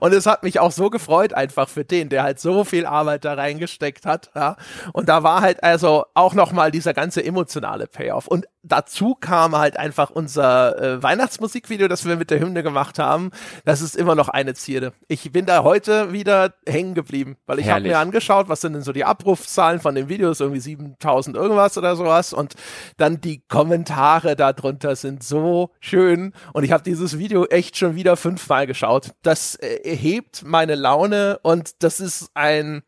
[0.00, 3.24] Und es hat mich auch so gefreut einfach für den, der halt so viel Arbeit
[3.24, 4.30] da reingesteckt hat.
[4.34, 4.56] Ja.
[4.92, 8.26] Und da war halt also auch nochmal dieser ganze emotionale Payoff.
[8.26, 13.30] Und dazu kam halt einfach unser äh, Weihnachtsmusikvideo, das wir mit der Hymne gemacht haben.
[13.64, 14.92] Das ist immer noch eine Zierde.
[15.08, 18.82] Ich bin da heute wieder hängen geblieben, weil ich habe mir angeschaut, was sind denn
[18.82, 22.32] so die Abrufzahlen von den Videos, irgendwie 7000 irgendwas oder sowas.
[22.32, 22.54] Und
[22.96, 26.32] dann die Kommentare darunter sind so schön.
[26.52, 29.12] Und ich habe dieses Video echt schon wieder fünfmal geschaut.
[29.22, 32.82] Das äh, hebt meine Laune und das ist ein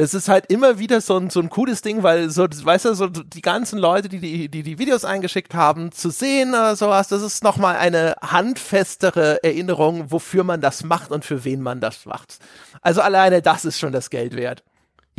[0.00, 2.94] es ist halt immer wieder so ein, so ein cooles Ding, weil so, weißt du,
[2.94, 7.08] so die ganzen Leute, die die, die, die Videos eingeschickt haben, zu sehen oder sowas,
[7.08, 12.06] das ist nochmal eine handfestere Erinnerung, wofür man das macht und für wen man das
[12.06, 12.38] macht.
[12.80, 14.62] Also alleine das ist schon das Geld wert.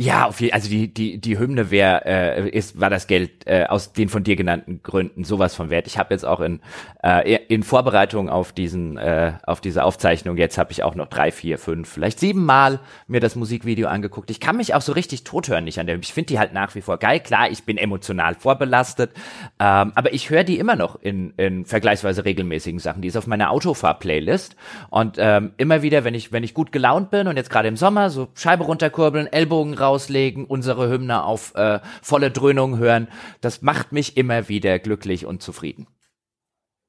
[0.02, 3.66] Ja, auf jeden, also die die die Hymne wäre äh, ist war das Geld äh,
[3.66, 5.86] aus den von dir genannten Gründen sowas von wert.
[5.86, 6.58] Ich habe jetzt auch in
[7.04, 11.30] äh, in Vorbereitung auf diesen äh, auf diese Aufzeichnung jetzt habe ich auch noch drei,
[11.30, 14.30] vier, fünf, vielleicht sieben Mal mir das Musikvideo angeguckt.
[14.32, 15.96] Ich kann mich auch so richtig tothören nicht an der.
[16.00, 17.20] Ich finde die halt nach wie vor geil.
[17.20, 19.12] Klar, ich bin emotional vorbelastet,
[19.60, 23.02] ähm, aber ich höre die immer noch in in vergleichsweise regelmäßigen Sachen.
[23.02, 24.56] Die ist auf meiner Autofahr-Playlist
[24.90, 27.76] und ähm, immer wieder, wenn ich wenn ich gut gelaunt bin und jetzt gerade im
[27.76, 33.08] Sommer so Scheibe runterkurbeln, Ellbogen rauslegen, unsere Hymne auf äh, volle Dröhnung hören.
[33.40, 35.86] Das macht mich immer wieder glücklich und zufrieden.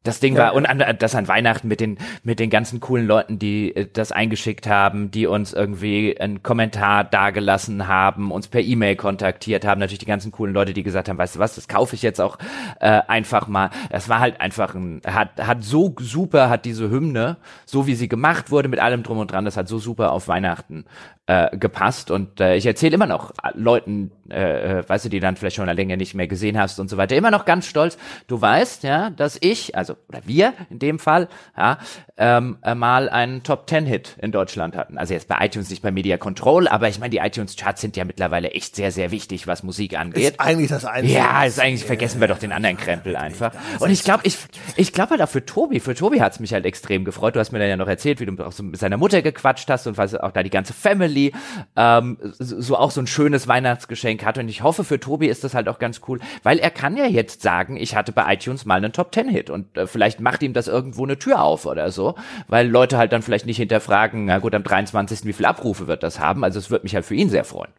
[0.04, 3.08] Das Ding ja, war, und an, das an Weihnachten mit den, mit den ganzen coolen
[3.08, 8.60] Leuten, die äh, das eingeschickt haben, die uns irgendwie einen Kommentar dagelassen haben, uns per
[8.60, 11.70] E-Mail kontaktiert haben, natürlich die ganzen coolen Leute, die gesagt haben, weißt du was, das
[11.70, 12.38] kaufe ich jetzt auch
[12.82, 13.70] äh, einfach mal.
[13.89, 18.10] Das war halt einfach ein, hat, hat so super, hat diese Hymne, so wie sie
[18.10, 20.84] gemacht wurde, mit allem drum und dran, das hat so super auf Weihnachten
[21.26, 22.12] äh, gepasst.
[22.12, 25.70] Und äh, ich erzähle immer noch Leuten, äh, äh, weißt du, die dann vielleicht schon
[25.70, 27.98] eine Länge nicht mehr gesehen hast und so weiter, immer noch ganz stolz.
[28.28, 31.78] Du weißt, ja, dass ich, also oder wir in dem Fall, ja,
[32.18, 34.98] ähm, äh, mal einen Top Ten Hit in Deutschland hatten.
[34.98, 37.96] Also jetzt bei iTunes nicht bei Media Control, aber ich meine, die iTunes Charts sind
[37.96, 40.24] ja mittlerweile echt sehr, sehr wichtig, was Musik angeht.
[40.24, 41.18] Ist eigentlich das Einzige.
[41.18, 43.54] Ja, ist eigentlich vergessen wir doch den anderen Krempel einfach.
[43.80, 44.38] Und ich glaube, ich,
[44.76, 47.36] ich glaube halt auch für Tobi, für Tobi hat's mich halt extrem gefreut.
[47.36, 49.70] Du hast mir dann ja noch erzählt, wie du auch so mit seiner Mutter gequatscht
[49.70, 51.34] hast und was auch da die ganze Family Family
[51.76, 54.38] ähm, so auch so ein schönes Weihnachtsgeschenk hat.
[54.38, 57.06] Und ich hoffe, für Tobi ist das halt auch ganz cool, weil er kann ja
[57.06, 60.43] jetzt sagen, ich hatte bei iTunes mal einen Top Ten Hit und äh, vielleicht macht
[60.43, 62.15] ihm das irgendwo eine Tür auf oder so,
[62.47, 65.26] weil Leute halt dann vielleicht nicht hinterfragen, na gut, am 23.
[65.26, 66.43] wie viele Abrufe wird das haben?
[66.43, 67.71] Also es wird mich halt für ihn sehr freuen.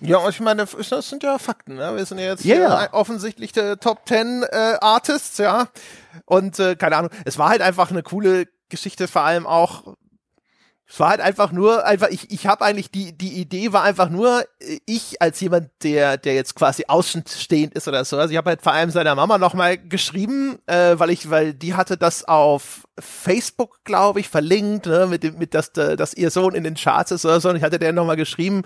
[0.00, 1.76] Ja, ich meine, das sind ja Fakten.
[1.76, 1.96] Ne?
[1.96, 2.92] Wir sind ja jetzt yeah.
[2.92, 5.68] offensichtlich der Top Ten äh, Artists, ja.
[6.26, 9.94] Und äh, keine Ahnung, es war halt einfach eine coole Geschichte, vor allem auch,
[10.86, 14.10] es war halt einfach nur, einfach, ich, ich habe eigentlich, die, die Idee war einfach
[14.10, 14.44] nur,
[14.84, 18.62] ich als jemand, der, der jetzt quasi außenstehend ist oder so, also ich habe halt
[18.62, 23.82] vor allem seiner Mama nochmal geschrieben, äh, weil ich, weil die hatte das auf Facebook,
[23.84, 27.24] glaube ich, verlinkt, ne, mit dem, mit dass, dass ihr Sohn in den Charts ist
[27.24, 28.62] oder so, und ich hatte der nochmal geschrieben,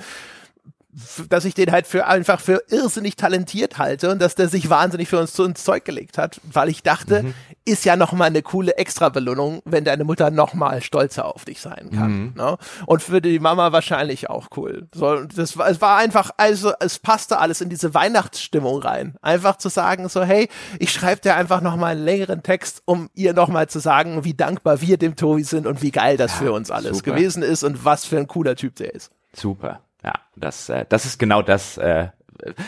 [1.28, 5.08] dass ich den halt für einfach für irrsinnig talentiert halte und dass der sich wahnsinnig
[5.08, 7.34] für uns zu ins Zeug gelegt hat, weil ich dachte, mhm.
[7.64, 11.61] ist ja noch mal eine coole Extrabelohnung, wenn deine Mutter noch mal stolzer auf dich
[11.61, 12.11] sein kann.
[12.11, 12.32] Mhm.
[12.37, 12.56] Ne?
[12.87, 14.88] Und für die Mama wahrscheinlich auch cool.
[14.94, 19.16] So, das war, es war einfach, also es passte alles in diese Weihnachtsstimmung rein.
[19.22, 23.11] Einfach zu sagen so, hey, ich schreibe dir einfach noch mal einen längeren Text, um
[23.14, 26.32] ihr noch mal zu sagen, wie dankbar wir dem Tobi sind und wie geil das
[26.32, 27.12] ja, für uns alles super.
[27.12, 29.11] gewesen ist und was für ein cooler Typ der ist.
[29.34, 29.80] Super.
[30.04, 31.78] Ja, das, äh, das ist genau das.
[31.78, 32.08] Äh,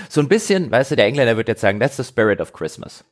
[0.09, 3.05] so ein bisschen, weißt du, der Engländer wird jetzt sagen, that's the spirit of Christmas.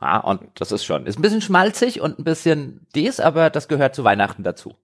[0.00, 3.68] Ja, und das ist schon, ist ein bisschen schmalzig und ein bisschen dies, aber das
[3.68, 4.74] gehört zu Weihnachten dazu.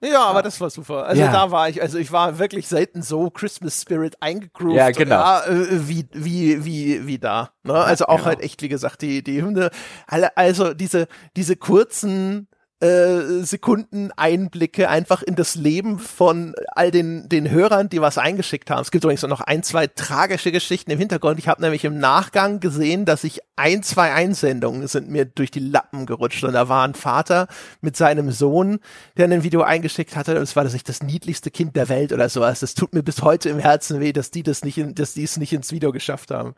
[0.00, 1.06] Ja, aber das war super.
[1.06, 1.32] Also ja.
[1.32, 4.76] da war ich, also ich war wirklich selten so Christmas Spirit eingegroovt.
[4.76, 5.16] Ja, genau.
[5.16, 7.50] Ja, äh, wie, wie, wie, wie da.
[7.62, 7.74] Ne?
[7.74, 8.26] Also auch genau.
[8.26, 9.70] halt echt, wie gesagt, die, die Hymne,
[10.06, 12.48] also diese, diese kurzen,
[12.80, 18.70] äh, Sekunden Einblicke einfach in das Leben von all den, den Hörern, die was eingeschickt
[18.70, 18.82] haben.
[18.82, 21.38] Es gibt übrigens noch ein, zwei tragische Geschichten im Hintergrund.
[21.38, 25.60] Ich habe nämlich im Nachgang gesehen, dass ich ein, zwei Einsendungen sind mir durch die
[25.60, 27.48] Lappen gerutscht und da war ein Vater
[27.80, 28.80] mit seinem Sohn,
[29.16, 32.12] der ein Video eingeschickt hatte und es war das nicht das niedlichste Kind der Welt
[32.12, 32.60] oder sowas.
[32.60, 35.24] Das tut mir bis heute im Herzen weh, dass die das nicht, in, dass die
[35.24, 36.54] es nicht ins Video geschafft haben.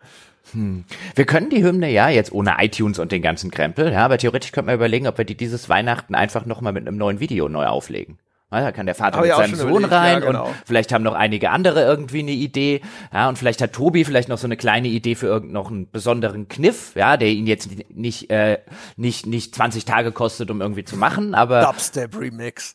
[0.53, 0.85] Hm.
[1.15, 4.53] Wir können die Hymne ja jetzt ohne iTunes und den ganzen Krempel, ja, aber theoretisch
[4.53, 7.67] könnte man überlegen, ob wir die dieses Weihnachten einfach nochmal mit einem neuen Video neu
[7.67, 8.19] auflegen.
[8.51, 9.93] Ja, da kann der Vater mit seinem Sohn überlegt.
[9.93, 10.47] rein ja, genau.
[10.47, 12.81] und vielleicht haben noch einige andere irgendwie eine Idee.
[13.13, 16.93] Ja, und vielleicht hat Tobi vielleicht noch so eine kleine Idee für irgendeinen besonderen Kniff,
[16.95, 18.59] ja, der ihn jetzt nicht, äh,
[18.97, 21.61] nicht, nicht 20 Tage kostet, um irgendwie zu machen, aber.
[21.61, 22.75] Dubstep Remix.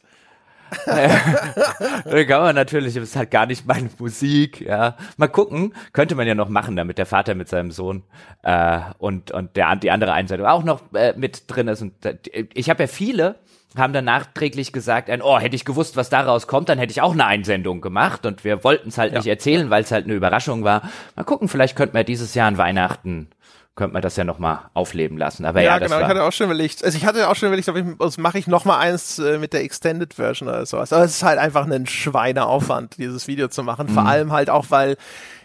[0.86, 4.96] da kann man natürlich, das ist halt gar nicht meine Musik, ja.
[5.18, 8.04] Mal gucken, könnte man ja noch machen, damit der Vater mit seinem Sohn
[8.44, 11.82] äh, und, und der, die andere Einsendung auch noch äh, mit drin ist.
[11.82, 12.18] Und äh,
[12.54, 13.36] ich habe ja viele,
[13.76, 17.02] haben dann nachträglich gesagt, ein, oh, hätte ich gewusst, was daraus kommt, dann hätte ich
[17.02, 19.20] auch eine Einsendung gemacht und wir wollten es halt ja.
[19.20, 20.84] nicht erzählen, weil es halt eine Überraschung war.
[21.16, 23.30] Mal gucken, vielleicht könnten wir dieses Jahr an Weihnachten
[23.76, 25.46] könnte man das ja nochmal aufleben lassen.
[25.46, 27.70] Aber ja, ja genau, ich hatte auch schon überlegt, also ich hatte auch schon überlegt,
[27.70, 30.94] ob ich, das mache ich nochmal eins äh, mit der Extended Version oder sowas.
[30.94, 33.88] Aber es ist halt einfach ein Schweineaufwand, dieses Video zu machen.
[33.88, 33.94] Mhm.
[33.94, 34.98] Vor allem halt auch, weil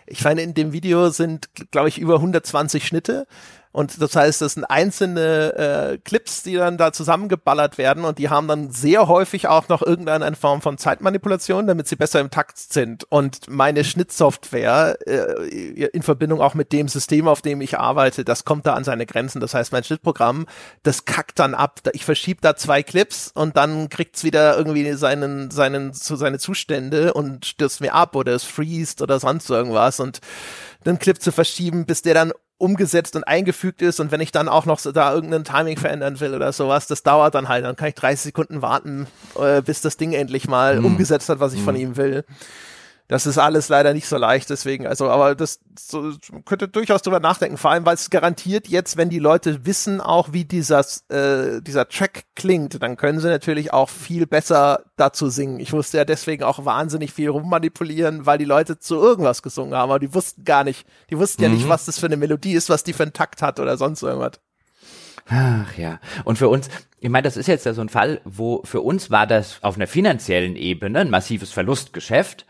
[0.07, 3.27] ich meine, in dem Video sind, glaube ich, über 120 Schnitte.
[3.73, 8.29] Und das heißt, das sind einzelne äh, Clips, die dann da zusammengeballert werden und die
[8.29, 12.59] haben dann sehr häufig auch noch irgendeine Form von Zeitmanipulation, damit sie besser im Takt
[12.59, 13.05] sind.
[13.11, 18.45] Und meine Schnittsoftware äh, in Verbindung auch mit dem System, auf dem ich arbeite, das
[18.45, 19.41] kommt da an seine Grenzen.
[19.41, 20.47] Das heißt, mein Schnittprogramm,
[20.83, 21.81] das kackt dann ab.
[21.93, 27.13] Ich verschiebe da zwei Clips und dann kriegt's wieder irgendwie seinen, seinen, zu seine Zustände
[27.13, 30.21] und stürzt mir ab oder es freest oder sonst irgendwas und
[30.87, 34.49] den Clip zu verschieben, bis der dann umgesetzt und eingefügt ist und wenn ich dann
[34.49, 37.77] auch noch so da irgendein Timing verändern will oder sowas, das dauert dann halt, dann
[37.77, 39.07] kann ich 30 Sekunden warten,
[39.41, 40.85] äh, bis das Ding endlich mal mm.
[40.85, 41.65] umgesetzt hat, was ich mm.
[41.65, 42.25] von ihm will.
[43.09, 46.13] Das ist alles leider nicht so leicht, deswegen, also, aber das so,
[46.45, 50.35] könnte durchaus drüber nachdenken, vor allem, weil es garantiert jetzt, wenn die Leute wissen auch,
[50.35, 55.59] wie dieser, äh, dieser Track klingt, dann können sie natürlich auch viel besser dazu singen.
[55.59, 59.91] Ich musste ja deswegen auch wahnsinnig viel rummanipulieren, weil die Leute zu irgendwas gesungen haben,
[59.91, 61.49] aber die wussten gar nicht, die wussten mhm.
[61.49, 61.71] ja nicht, mhm.
[61.71, 64.33] was das für eine Melodie ist, was die für einen Takt hat oder sonst irgendwas.
[65.31, 66.01] Ach ja.
[66.25, 66.69] Und für uns,
[67.01, 69.77] ich meine, das ist jetzt ja so ein Fall, wo für uns war das auf
[69.77, 72.47] einer finanziellen Ebene ein massives Verlustgeschäft.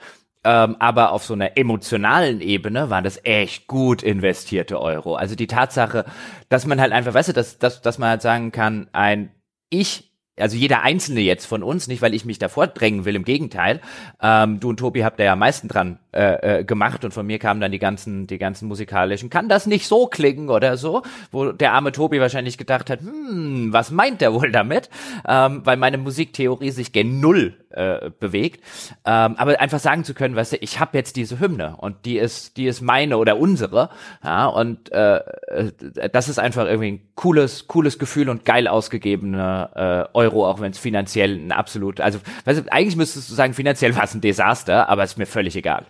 [0.49, 5.15] Ähm, aber auf so einer emotionalen Ebene waren das echt gut investierte Euro.
[5.15, 6.07] Also die Tatsache,
[6.49, 9.31] dass man halt einfach, weißt du, dass, dass, dass man halt sagen kann, ein
[9.69, 10.08] Ich
[10.41, 13.81] also jeder Einzelne jetzt von uns, nicht weil ich mich davor drängen will, im Gegenteil.
[14.23, 17.27] Ähm, du und Tobi habt da ja am meisten dran äh, äh, gemacht und von
[17.27, 21.03] mir kamen dann die ganzen, die ganzen musikalischen, kann das nicht so klingen oder so,
[21.31, 24.91] wo der arme Tobi wahrscheinlich gedacht hat, hm, was meint der wohl damit?
[25.27, 28.65] Ähm, weil meine Musiktheorie sich gen Null äh, bewegt.
[29.05, 32.19] Ähm, aber einfach sagen zu können, weißt du, ich habe jetzt diese Hymne und die
[32.19, 33.91] ist, die ist meine oder unsere.
[34.25, 35.73] Ja, und äh, äh
[36.11, 40.73] das ist einfach irgendwie ein cooles, cooles Gefühl und geil ausgegebene äh, Euro, auch wenn
[40.73, 44.21] es finanziell ein absolut, also weißt du, eigentlich müsstest du sagen, finanziell war es ein
[44.21, 45.87] Desaster, aber ist mir völlig egal.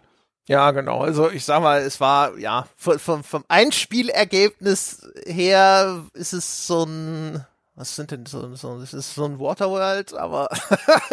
[0.46, 1.00] Ja, genau.
[1.02, 7.44] Also ich sag mal, es war, ja, vom, vom Einspielergebnis her ist es so ein
[7.78, 10.48] was sind denn so, so das ist so ein Waterworld, aber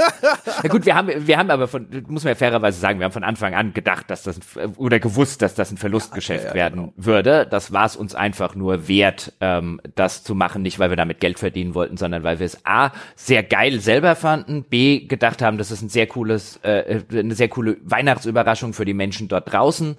[0.64, 3.12] ja gut, wir haben wir haben aber von muss man ja fairerweise sagen, wir haben
[3.12, 6.56] von Anfang an gedacht, dass das ein, oder gewusst, dass das ein Verlustgeschäft ja, ja,
[6.56, 6.94] werden genau.
[6.98, 7.46] würde.
[7.46, 11.20] Das war es uns einfach nur wert, ähm, das zu machen, nicht weil wir damit
[11.20, 15.60] Geld verdienen wollten, sondern weil wir es a sehr geil selber fanden, b gedacht haben,
[15.60, 19.98] das ist ein sehr cooles äh, eine sehr coole Weihnachtsüberraschung für die Menschen dort draußen.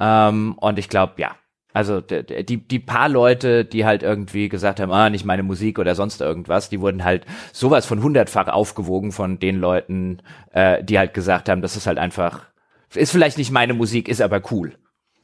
[0.00, 1.36] Ähm, und ich glaube, ja,
[1.72, 5.94] also die, die paar Leute, die halt irgendwie gesagt haben, ah, nicht meine Musik oder
[5.94, 11.14] sonst irgendwas, die wurden halt sowas von hundertfach aufgewogen von den Leuten, äh, die halt
[11.14, 12.50] gesagt haben, das ist halt einfach
[12.94, 14.76] ist vielleicht nicht meine Musik, ist aber cool.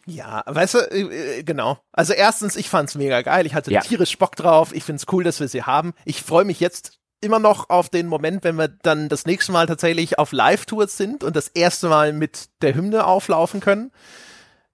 [0.06, 1.78] Ja, weißt du, äh, äh, genau.
[1.92, 3.44] Also erstens, ich fand's mega geil.
[3.44, 3.80] Ich hatte ja.
[3.80, 4.72] tierisch Bock drauf.
[4.72, 5.94] Ich find's cool, dass wir sie haben.
[6.04, 9.66] Ich freue mich jetzt immer noch auf den Moment, wenn wir dann das nächste Mal
[9.66, 13.90] tatsächlich auf Live-Tours sind und das erste Mal mit der Hymne auflaufen können.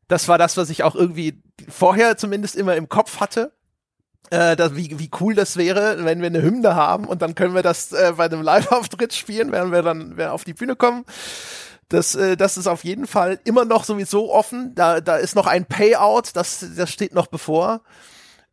[0.07, 3.53] Das war das, was ich auch irgendwie vorher zumindest immer im Kopf hatte.
[4.31, 7.55] Äh, das, wie, wie cool das wäre, wenn wir eine Hymne haben und dann können
[7.55, 11.05] wir das äh, bei einem Live-Auftritt spielen, während wir dann wir auf die Bühne kommen.
[11.88, 14.75] Das, äh, das ist auf jeden Fall immer noch sowieso offen.
[14.75, 17.83] Da, da ist noch ein Payout, das, das steht noch bevor.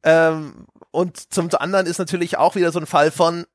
[0.03, 3.45] Ähm, und zum anderen ist natürlich auch wieder so ein Fall von,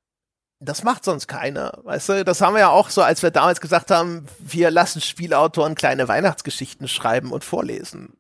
[0.61, 2.25] das macht sonst keiner, weißt du?
[2.25, 6.09] Das haben wir ja auch so, als wir damals gesagt haben, wir lassen Spielautoren kleine
[6.09, 8.17] Weihnachtsgeschichten schreiben und vorlesen.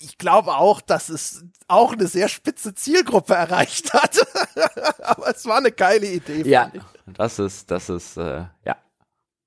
[0.00, 4.18] Ich glaube auch, dass es auch eine sehr spitze Zielgruppe erreicht hat.
[5.02, 6.42] Aber es war eine geile Idee.
[6.48, 6.70] Ja,
[7.06, 8.76] das ist, das ist, äh, ja.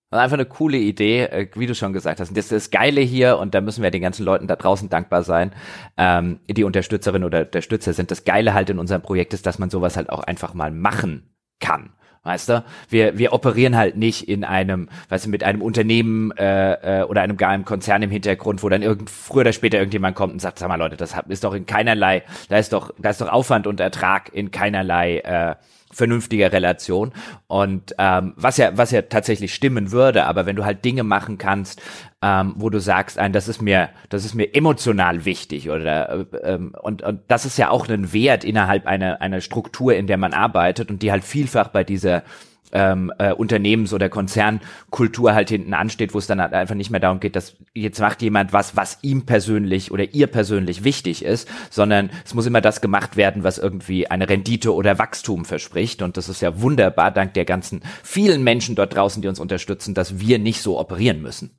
[0.10, 2.30] Einfach eine coole Idee, äh, wie du schon gesagt hast.
[2.30, 4.90] Und das ist das Geile hier, und da müssen wir den ganzen Leuten da draußen
[4.90, 5.54] dankbar sein,
[5.98, 8.10] ähm, die Unterstützerin oder der Stützer sind.
[8.10, 11.36] Das Geile halt in unserem Projekt ist, dass man sowas halt auch einfach mal machen
[11.60, 11.94] kann.
[12.24, 17.02] Weißt du, wir, wir operieren halt nicht in einem, weißt du, mit einem Unternehmen äh,
[17.02, 20.16] äh, oder einem gar einem Konzern im Hintergrund, wo dann irgend, früher oder später irgendjemand
[20.16, 23.10] kommt und sagt, sag mal Leute, das ist doch in keinerlei, da ist doch, da
[23.10, 25.56] ist doch Aufwand und Ertrag in keinerlei äh,
[25.92, 27.14] vernünftiger Relation.
[27.48, 31.38] Und ähm, was ja, was ja tatsächlich stimmen würde, aber wenn du halt Dinge machen
[31.38, 31.82] kannst,
[32.22, 36.38] ähm, wo du sagst, ein, das ist mir, das ist mir emotional wichtig oder äh,
[36.44, 40.18] ähm, und, und das ist ja auch ein Wert innerhalb einer, einer Struktur, in der
[40.18, 42.24] man arbeitet und die halt vielfach bei dieser
[42.72, 47.00] ähm, äh, Unternehmens- oder Konzernkultur halt hinten ansteht, wo es dann halt einfach nicht mehr
[47.00, 51.48] darum geht, dass jetzt macht jemand was, was ihm persönlich oder ihr persönlich wichtig ist,
[51.70, 56.02] sondern es muss immer das gemacht werden, was irgendwie eine Rendite oder Wachstum verspricht.
[56.02, 59.94] Und das ist ja wunderbar, dank der ganzen vielen Menschen dort draußen, die uns unterstützen,
[59.94, 61.58] dass wir nicht so operieren müssen.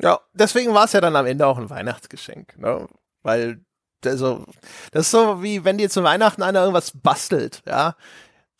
[0.00, 2.88] Ja, deswegen war es ja dann am Ende auch ein Weihnachtsgeschenk, ne?
[3.22, 3.60] Weil
[4.06, 4.44] also,
[4.92, 7.96] das ist so wie wenn dir zu Weihnachten einer irgendwas bastelt, ja.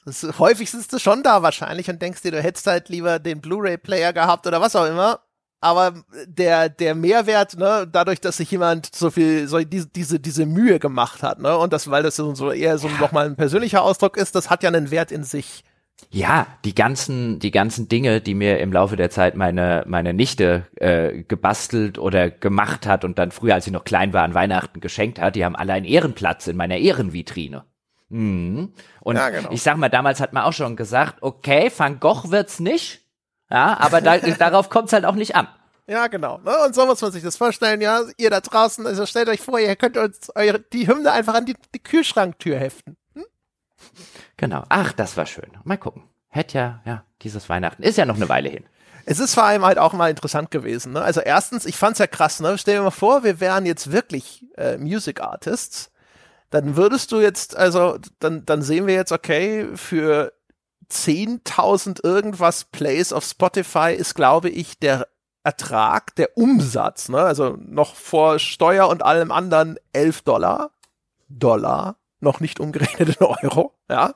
[0.04, 3.40] Das, häufig sitzt du schon da wahrscheinlich und denkst dir, du hättest halt lieber den
[3.40, 5.20] Blu-ray-Player gehabt oder was auch immer.
[5.60, 5.94] Aber
[6.26, 10.78] der, der Mehrwert, ne, dadurch, dass sich jemand so viel, so diese, diese, diese Mühe
[10.78, 14.34] gemacht hat, ne, und das, weil das so eher so nochmal ein persönlicher Ausdruck ist,
[14.34, 15.64] das hat ja einen Wert in sich.
[16.10, 20.66] Ja, die ganzen, die ganzen Dinge, die mir im Laufe der Zeit meine, meine Nichte
[20.76, 24.80] äh, gebastelt oder gemacht hat und dann früher, als sie noch klein war, an Weihnachten
[24.80, 27.64] geschenkt hat, die haben alle einen Ehrenplatz in meiner Ehrenvitrine.
[28.08, 28.72] Mhm.
[29.00, 29.50] Und ja, genau.
[29.50, 33.02] ich sag mal, damals hat man auch schon gesagt, okay, Van Gogh wird's nicht,
[33.50, 35.48] ja, aber da, darauf kommt's halt auch nicht an.
[35.86, 36.38] Ja, genau.
[36.38, 36.52] Ne?
[36.64, 38.02] Und so muss man sich das vorstellen, ja.
[38.16, 41.44] Ihr da draußen, also stellt euch vor, ihr könnt uns eure, die Hymne einfach an
[41.44, 42.96] die, die Kühlschranktür heften.
[43.14, 43.24] Hm?
[44.38, 44.64] Genau.
[44.70, 45.50] Ach, das war schön.
[45.64, 46.04] Mal gucken.
[46.28, 47.82] Hätte ja, ja, dieses Weihnachten.
[47.82, 48.64] Ist ja noch eine Weile hin.
[49.06, 50.94] Es ist vor allem halt auch mal interessant gewesen.
[50.94, 51.02] Ne?
[51.02, 52.40] Also erstens, ich fand's ja krass.
[52.40, 52.56] Ne?
[52.56, 55.90] Stell dir mal vor, wir wären jetzt wirklich äh, Music Artists
[56.54, 60.32] dann würdest du jetzt, also, dann, dann sehen wir jetzt, okay, für
[60.90, 65.08] 10.000 irgendwas Plays auf Spotify ist, glaube ich, der
[65.42, 70.70] Ertrag, der Umsatz, ne, also noch vor Steuer und allem anderen 11 Dollar.
[71.28, 74.14] Dollar, noch nicht umgerechnet in Euro, ja.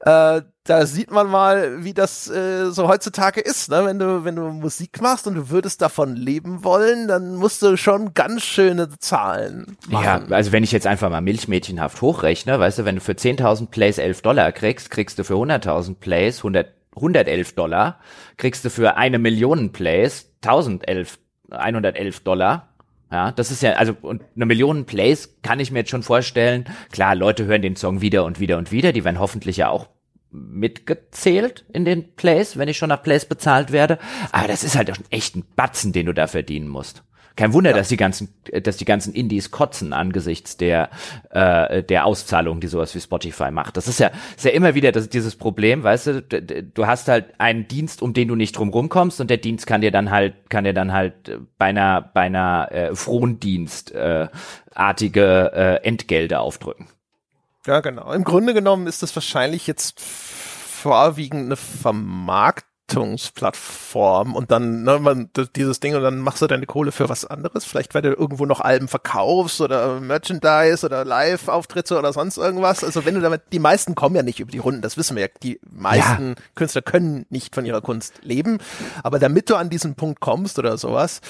[0.00, 3.70] Äh, da sieht man mal, wie das äh, so heutzutage ist.
[3.70, 3.84] Ne?
[3.84, 7.76] Wenn du wenn du Musik machst und du würdest davon leben wollen, dann musst du
[7.76, 10.04] schon ganz schöne Zahlen machen.
[10.04, 13.66] Ja, also wenn ich jetzt einfach mal milchmädchenhaft hochrechne, weißt du, wenn du für 10.000
[13.70, 17.98] Plays 11 Dollar kriegst, kriegst du für 100.000 Plays 100, 111 Dollar,
[18.36, 21.18] kriegst du für eine Million Plays 1011
[21.50, 22.69] 111 Dollar.
[23.10, 26.64] Ja, das ist ja, also, und eine Million Plays kann ich mir jetzt schon vorstellen.
[26.92, 28.92] Klar, Leute hören den Song wieder und wieder und wieder.
[28.92, 29.88] Die werden hoffentlich ja auch
[30.30, 33.98] mitgezählt in den Plays, wenn ich schon nach Plays bezahlt werde.
[34.30, 37.02] Aber das ist halt echt ein Batzen, den du da verdienen musst.
[37.40, 37.76] Kein Wunder, ja.
[37.78, 38.28] dass die ganzen,
[38.62, 40.90] dass die ganzen Indies kotzen angesichts der
[41.30, 43.78] äh, der Auszahlung, die sowas wie Spotify macht.
[43.78, 47.32] Das ist ja, ist ja immer wieder das, dieses Problem, weißt du, du hast halt
[47.38, 50.50] einen Dienst, um den du nicht drum rumkommst, und der Dienst kann dir dann halt,
[50.50, 51.14] kann dir dann halt
[51.56, 54.28] bei einer bei einer äh, Frondienst äh,
[54.74, 56.88] artige äh, Entgelte aufdrücken.
[57.66, 58.12] Ja, genau.
[58.12, 61.56] Im Grunde genommen ist das wahrscheinlich jetzt vorwiegend eine
[62.90, 67.24] Vermarktungsplattform und dann ne, man, dieses Ding und dann machst du deine Kohle für was
[67.24, 67.64] anderes.
[67.64, 72.84] Vielleicht, weil du irgendwo noch Alben verkaufst oder Merchandise oder Live-Auftritte oder sonst irgendwas.
[72.84, 75.22] Also wenn du damit, die meisten kommen ja nicht über die Runden, das wissen wir
[75.22, 75.28] ja.
[75.42, 76.34] Die meisten ja.
[76.54, 78.58] Künstler können nicht von ihrer Kunst leben.
[79.02, 81.20] Aber damit du an diesen Punkt kommst oder sowas,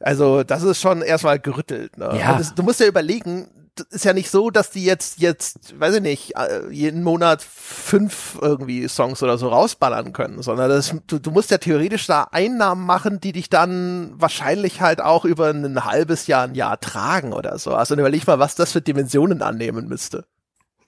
[0.00, 1.96] also das ist schon erstmal gerüttelt.
[1.98, 2.16] Ne?
[2.18, 2.38] Ja.
[2.38, 3.48] Das, du musst ja überlegen,
[3.80, 8.38] ist ja nicht so, dass die jetzt, jetzt, weiß ich nicht, äh, jeden Monat fünf
[8.40, 12.84] irgendwie Songs oder so rausballern können, sondern das, du, du musst ja theoretisch da Einnahmen
[12.84, 17.58] machen, die dich dann wahrscheinlich halt auch über ein halbes Jahr, ein Jahr tragen oder
[17.58, 17.74] so.
[17.74, 20.24] Also überleg mal, was das für Dimensionen annehmen müsste.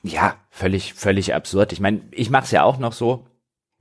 [0.03, 1.73] Ja, völlig, völlig absurd.
[1.73, 3.27] Ich meine, ich mache es ja auch noch so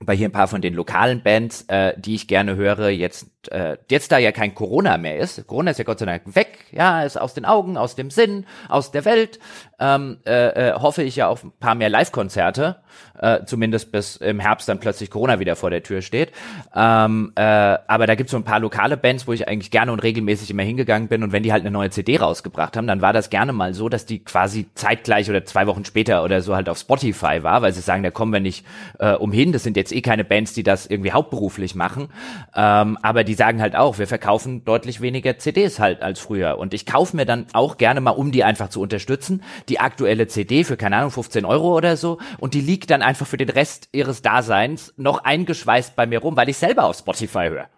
[0.00, 3.76] bei hier ein paar von den lokalen Bands, äh, die ich gerne höre, jetzt, äh,
[3.90, 5.46] jetzt da ja kein Corona mehr ist.
[5.46, 8.46] Corona ist ja Gott sei Dank weg, ja, ist aus den Augen, aus dem Sinn,
[8.68, 9.38] aus der Welt.
[9.78, 12.76] Ähm, äh, äh, hoffe ich ja auf ein paar mehr Live-Konzerte,
[13.18, 16.32] äh, zumindest bis im Herbst dann plötzlich Corona wieder vor der Tür steht.
[16.74, 20.00] Ähm, äh, aber da gibt's so ein paar lokale Bands, wo ich eigentlich gerne und
[20.00, 21.22] regelmäßig immer hingegangen bin.
[21.22, 23.88] Und wenn die halt eine neue CD rausgebracht haben, dann war das gerne mal so,
[23.88, 27.72] dass die quasi zeitgleich oder zwei Wochen später oder so halt auf Spotify war, weil
[27.72, 28.66] sie sagen, da kommen wir nicht
[28.98, 29.52] äh, umhin.
[29.52, 32.08] Das sind jetzt eh keine Bands, die das irgendwie hauptberuflich machen.
[32.54, 36.58] Ähm, aber die sagen halt auch, wir verkaufen deutlich weniger CDs halt als früher.
[36.58, 40.26] Und ich kaufe mir dann auch gerne mal, um die einfach zu unterstützen, die aktuelle
[40.28, 42.18] CD für, keine Ahnung, 15 Euro oder so.
[42.38, 46.36] Und die liegt dann einfach für den Rest ihres Daseins noch eingeschweißt bei mir rum,
[46.36, 47.68] weil ich selber auf Spotify höre.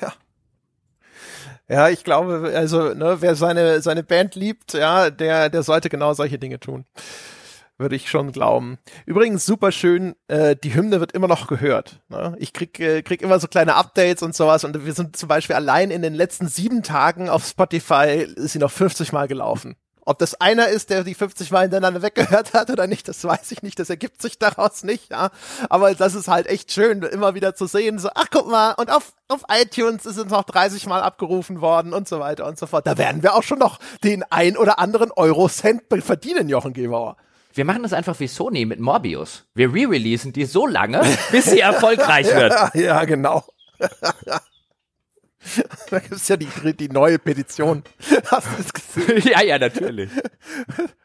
[0.00, 0.12] Ja.
[1.66, 6.12] Ja, ich glaube, also, ne, wer seine, seine Band liebt, ja, der, der sollte genau
[6.12, 6.84] solche Dinge tun.
[7.76, 8.78] Würde ich schon glauben.
[9.04, 12.00] Übrigens, super schön, äh, die Hymne wird immer noch gehört.
[12.08, 12.36] Ne?
[12.38, 15.56] Ich krieg, äh, krieg immer so kleine Updates und sowas und wir sind zum Beispiel
[15.56, 19.74] allein in den letzten sieben Tagen auf Spotify ist sie noch 50 Mal gelaufen.
[20.06, 23.50] Ob das einer ist, der die 50 Mal hintereinander weggehört hat oder nicht, das weiß
[23.52, 23.78] ich nicht.
[23.78, 25.30] Das ergibt sich daraus nicht, ja.
[25.70, 27.98] Aber das ist halt echt schön, immer wieder zu sehen.
[27.98, 31.92] So, ach guck mal, und auf, auf iTunes ist es noch 30 Mal abgerufen worden
[31.92, 32.86] und so weiter und so fort.
[32.86, 37.16] Da werden wir auch schon noch den ein oder anderen Euro-Cent verdienen, Jochen Gebauer.
[37.54, 39.44] Wir machen das einfach wie Sony mit Morbius.
[39.54, 42.52] Wir re-releasen die so lange, bis sie erfolgreich wird.
[42.52, 43.44] ja, ja, genau.
[45.90, 47.84] Da gibt's ja die, die neue Petition.
[48.30, 49.22] Hast du das gesehen?
[49.30, 50.10] Ja, ja, natürlich.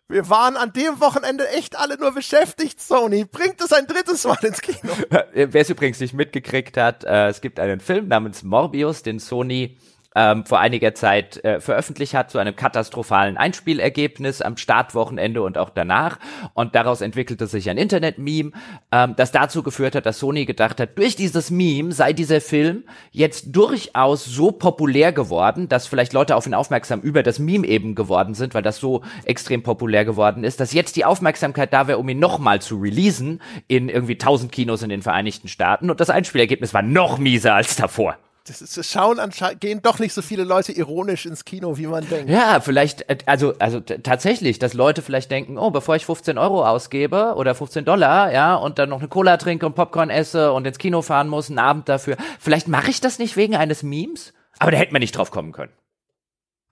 [0.07, 3.25] Wir waren an dem Wochenende echt alle nur beschäftigt, Sony.
[3.25, 4.93] Bringt es ein drittes Mal ins Kino.
[5.33, 9.77] Wer es übrigens nicht mitgekriegt hat, äh, es gibt einen Film namens Morbius, den Sony
[10.15, 15.69] ähm, vor einiger Zeit äh, veröffentlicht hat zu einem katastrophalen Einspielergebnis am Startwochenende und auch
[15.69, 16.19] danach.
[16.53, 18.51] Und daraus entwickelte sich ein Internet-Meme,
[18.91, 22.83] ähm, das dazu geführt hat, dass Sony gedacht hat, durch dieses Meme sei dieser Film
[23.11, 27.93] jetzt durchaus so populär geworden, dass vielleicht Leute auf ihn aufmerksam über das Meme eben
[27.93, 31.99] geworden sind, weil das so extrem populär geworden ist, dass jetzt die Aufmerksamkeit da wäre,
[31.99, 35.89] um ihn nochmal zu releasen in irgendwie 1000 Kinos in den Vereinigten Staaten.
[35.91, 38.17] Und das Einspielergebnis war noch mieser als davor
[38.49, 42.07] das, das schauen anscheinend gehen doch nicht so viele Leute ironisch ins Kino, wie man
[42.09, 42.29] denkt.
[42.29, 46.65] Ja, vielleicht, äh, also, also tatsächlich, dass Leute vielleicht denken, oh, bevor ich 15 Euro
[46.65, 50.65] ausgebe oder 15 Dollar, ja, und dann noch eine Cola trinke und Popcorn esse und
[50.65, 54.33] ins Kino fahren muss, einen Abend dafür, vielleicht mache ich das nicht wegen eines Memes?
[54.57, 55.71] Aber da hätte man nicht drauf kommen können.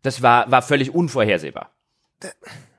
[0.02, 1.72] Das war, war völlig unvorhersehbar.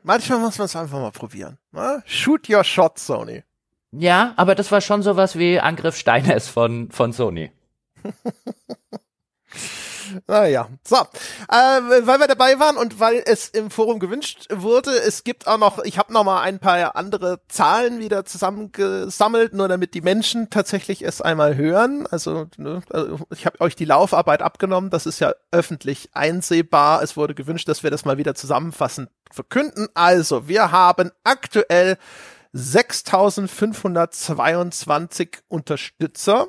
[0.03, 1.59] Manchmal muss man es einfach mal probieren.
[1.73, 2.03] Ne?
[2.07, 3.45] Shoot your shot, Sony.
[3.91, 7.51] Ja, aber das war schon sowas wie Angriff Steiners von, von Sony.
[10.27, 10.97] Naja, so.
[10.97, 15.57] Äh, weil wir dabei waren und weil es im Forum gewünscht wurde, es gibt auch
[15.59, 20.51] noch, ich habe noch mal ein paar andere Zahlen wieder zusammengesammelt, nur damit die Menschen
[20.51, 22.07] tatsächlich es einmal hören.
[22.11, 27.03] Also, ne, also ich habe euch die Laufarbeit abgenommen, das ist ja öffentlich einsehbar.
[27.03, 29.89] Es wurde gewünscht, dass wir das mal wieder zusammenfassend verkünden.
[29.95, 31.99] Also, wir haben aktuell
[32.53, 36.49] 6522 Unterstützer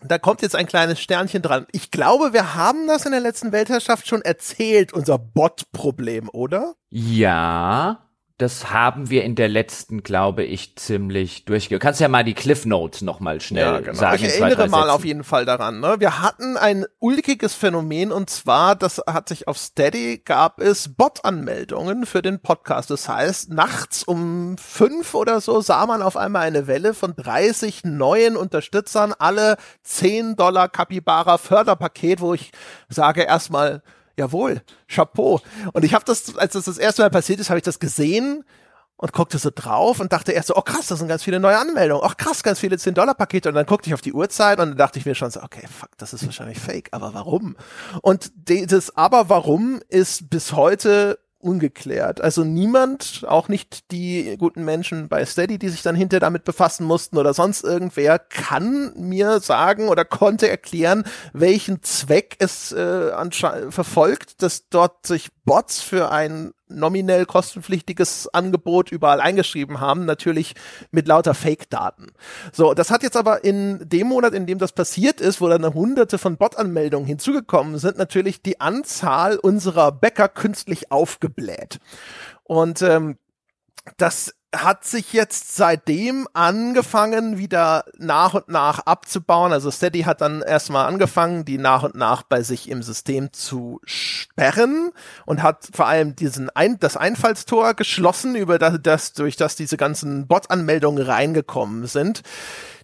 [0.00, 1.66] da kommt jetzt ein kleines Sternchen dran.
[1.72, 6.74] Ich glaube, wir haben das in der letzten Weltherrschaft schon erzählt, unser Bot-Problem, oder?
[6.90, 8.08] Ja,
[8.42, 11.78] das haben wir in der letzten, glaube ich, ziemlich durchge.
[11.78, 13.94] Kannst ja mal die Cliff Notes noch mal schnell ja, genau.
[13.94, 14.24] sagen.
[14.24, 15.78] Ich erinnere mal auf jeden Fall daran.
[15.78, 15.96] Ne?
[16.00, 22.04] Wir hatten ein ulkiges Phänomen und zwar, das hat sich auf Steady gab es Bot-Anmeldungen
[22.04, 22.90] für den Podcast.
[22.90, 27.84] Das heißt, nachts um fünf oder so sah man auf einmal eine Welle von 30
[27.84, 32.50] neuen Unterstützern, alle 10 Dollar Capybara Förderpaket, wo ich
[32.88, 33.82] sage erstmal
[34.16, 35.40] jawohl, Chapeau.
[35.72, 38.44] Und ich habe das, als das das erste Mal passiert ist, habe ich das gesehen
[39.02, 41.58] und guckte so drauf und dachte erst so, oh krass, das sind ganz viele neue
[41.58, 42.04] Anmeldungen.
[42.06, 43.48] Ach krass, ganz viele 10-Dollar-Pakete.
[43.48, 45.66] Und dann guckte ich auf die Uhrzeit und dann dachte ich mir schon so, okay,
[45.66, 46.88] fuck, das ist wahrscheinlich fake.
[46.92, 47.56] Aber warum?
[48.02, 52.20] Und dieses Aber warum ist bis heute ungeklärt.
[52.20, 56.86] Also niemand, auch nicht die guten Menschen bei Steady, die sich dann hinter damit befassen
[56.86, 63.10] mussten oder sonst irgendwer, kann mir sagen oder konnte erklären, welchen Zweck es äh,
[63.70, 70.54] verfolgt, dass dort sich Bots für ein nominell kostenpflichtiges Angebot überall eingeschrieben haben, natürlich
[70.90, 72.12] mit lauter Fake-Daten.
[72.52, 75.74] So, das hat jetzt aber in dem Monat, in dem das passiert ist, wo dann
[75.74, 81.78] hunderte von Bot-Anmeldungen hinzugekommen sind, natürlich die Anzahl unserer Bäcker künstlich aufgebläht.
[82.44, 83.18] Und ähm,
[83.96, 89.52] das hat sich jetzt seitdem angefangen, wieder nach und nach abzubauen.
[89.52, 93.80] Also Steady hat dann erstmal angefangen, die nach und nach bei sich im System zu
[93.84, 94.90] sperren
[95.24, 99.78] und hat vor allem diesen Ein das Einfallstor geschlossen, über das, das durch das diese
[99.78, 102.22] ganzen Bot-Anmeldungen reingekommen sind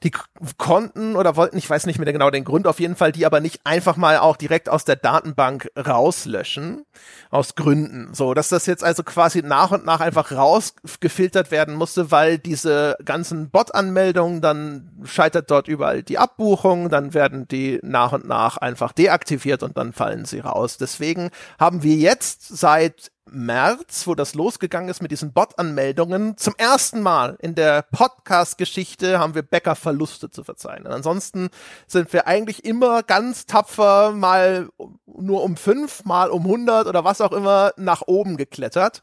[0.03, 0.13] die
[0.57, 3.41] konnten oder wollten, ich weiß nicht mehr genau den Grund, auf jeden Fall die aber
[3.41, 6.85] nicht einfach mal auch direkt aus der Datenbank rauslöschen,
[7.31, 8.15] aus Gründen.
[8.15, 12.97] So, dass das jetzt also quasi nach und nach einfach rausgefiltert werden musste, weil diese
[13.05, 18.93] ganzen Bot-Anmeldungen, dann scheitert dort überall die Abbuchung, dann werden die nach und nach einfach
[18.93, 20.79] deaktiviert und dann fallen sie raus.
[20.79, 27.01] Deswegen haben wir jetzt seit März, wo das losgegangen ist mit diesen Bot-Anmeldungen, zum ersten
[27.03, 30.93] Mal in der Podcast-Geschichte haben wir Bäcker-Verluste zu verzeichnen.
[30.93, 31.49] Ansonsten
[31.87, 34.69] sind wir eigentlich immer ganz tapfer mal
[35.07, 39.01] nur um fünf, mal um hundert oder was auch immer nach oben geklettert.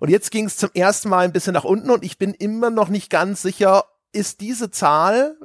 [0.00, 2.70] Und jetzt ging es zum ersten Mal ein bisschen nach unten und ich bin immer
[2.70, 5.36] noch nicht ganz sicher, ist diese Zahl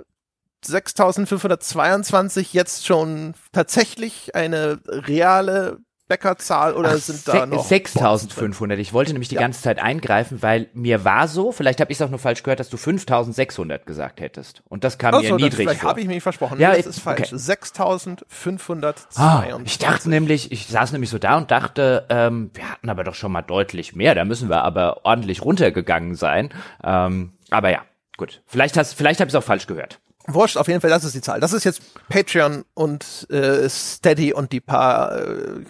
[0.66, 8.80] 6522 jetzt schon tatsächlich eine reale Bäckerzahl oder Ach, sind da noch 6500.
[8.80, 9.42] Ich wollte nämlich die ja.
[9.42, 12.60] ganze Zeit eingreifen, weil mir war so, vielleicht habe ich es auch nur falsch gehört,
[12.60, 16.08] dass du 5600 gesagt hättest und das kam Ach mir so, niedrig vielleicht habe ich
[16.08, 16.60] mich versprochen.
[16.60, 17.32] Ja, das ist falsch.
[17.32, 17.38] Okay.
[17.38, 19.18] 6522.
[19.18, 23.04] Ah, ich dachte nämlich, ich saß nämlich so da und dachte, ähm, wir hatten aber
[23.04, 26.50] doch schon mal deutlich mehr, da müssen wir aber ordentlich runtergegangen sein.
[26.84, 27.84] Ähm, aber ja,
[28.18, 28.42] gut.
[28.48, 30.00] Vielleicht hast vielleicht habe ich es auch falsch gehört.
[30.28, 31.40] Wurscht, auf jeden Fall, das ist die Zahl.
[31.40, 35.66] Das ist jetzt Patreon und äh, Steady und die paar äh,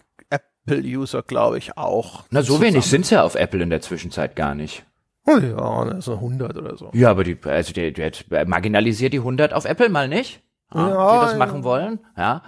[0.65, 2.23] Apple-User, glaube ich, auch.
[2.29, 2.73] Na, so zusammen.
[2.73, 4.85] wenig sind's ja auf Apple in der Zwischenzeit gar nicht.
[5.25, 6.89] Oh ja, so 100 oder so.
[6.93, 8.11] Ja, aber die, also der, der
[8.47, 10.41] marginalisiert die 100 auf Apple mal nicht,
[10.73, 11.99] ja, die das machen wollen.
[12.17, 12.43] Ja,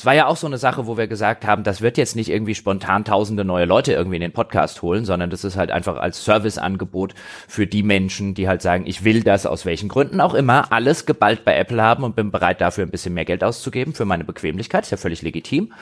[0.00, 2.30] es war ja auch so eine Sache, wo wir gesagt haben, das wird jetzt nicht
[2.30, 5.98] irgendwie spontan tausende neue Leute irgendwie in den Podcast holen, sondern das ist halt einfach
[5.98, 7.12] als Serviceangebot
[7.46, 11.04] für die Menschen, die halt sagen, ich will das aus welchen Gründen auch immer, alles
[11.04, 14.24] geballt bei Apple haben und bin bereit dafür ein bisschen mehr Geld auszugeben für meine
[14.24, 15.74] Bequemlichkeit, ist ja völlig legitim.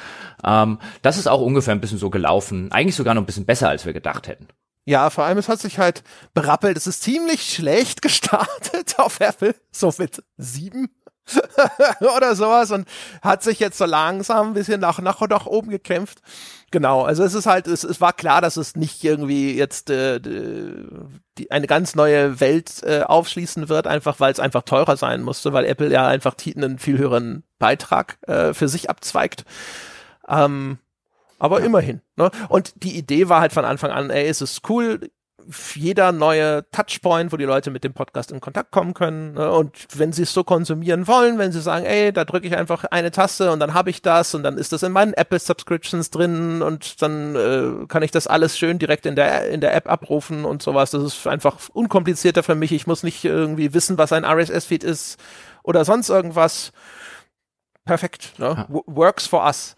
[0.45, 3.69] Ähm, das ist auch ungefähr ein bisschen so gelaufen, eigentlich sogar noch ein bisschen besser,
[3.69, 4.49] als wir gedacht hätten.
[4.89, 6.03] Ja, vor allem, es hat sich halt
[6.33, 6.79] berappelt.
[6.79, 10.89] Es ist ziemlich schlecht gestartet auf Apple, so mit sieben
[12.17, 12.89] oder sowas und
[13.23, 16.21] hat sich jetzt so langsam ein bisschen nach, nach, nach oben gekämpft.
[16.71, 20.21] Genau, also es ist halt, es, es war klar, dass es nicht irgendwie jetzt äh,
[20.21, 25.53] die, eine ganz neue Welt äh, aufschließen wird, einfach weil es einfach teurer sein musste,
[25.53, 29.45] weil Apple ja einfach einen viel höheren Beitrag äh, für sich abzweigt.
[30.29, 30.79] Ähm,
[31.39, 31.67] aber ja.
[31.67, 32.03] immerhin.
[32.17, 32.31] Ne?
[32.49, 35.11] Und die Idee war halt von Anfang an, ey, es ist cool,
[35.75, 39.33] jeder neue Touchpoint, wo die Leute mit dem Podcast in Kontakt kommen können.
[39.33, 39.51] Ne?
[39.51, 42.85] Und wenn sie es so konsumieren wollen, wenn sie sagen, ey, da drücke ich einfach
[42.85, 46.11] eine Taste und dann habe ich das und dann ist das in meinen Apple Subscriptions
[46.11, 49.91] drin und dann äh, kann ich das alles schön direkt in der in der App
[49.91, 50.91] abrufen und sowas.
[50.91, 52.73] Das ist einfach unkomplizierter für mich.
[52.73, 55.19] Ich muss nicht irgendwie wissen, was ein RSS-Feed ist
[55.63, 56.73] oder sonst irgendwas.
[57.85, 58.39] Perfekt.
[58.39, 58.67] Ne?
[58.69, 58.83] Ja.
[58.87, 59.75] Works for us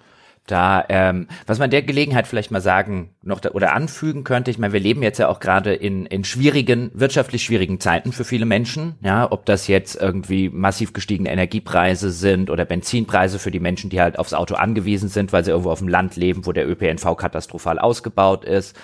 [0.50, 4.58] da, ähm, was man der Gelegenheit vielleicht mal sagen noch da, oder anfügen könnte, ich
[4.58, 8.46] meine, wir leben jetzt ja auch gerade in, in schwierigen, wirtschaftlich schwierigen Zeiten für viele
[8.46, 13.90] Menschen, ja, ob das jetzt irgendwie massiv gestiegene Energiepreise sind oder Benzinpreise für die Menschen,
[13.90, 16.68] die halt aufs Auto angewiesen sind, weil sie irgendwo auf dem Land leben, wo der
[16.68, 18.76] ÖPNV katastrophal ausgebaut ist,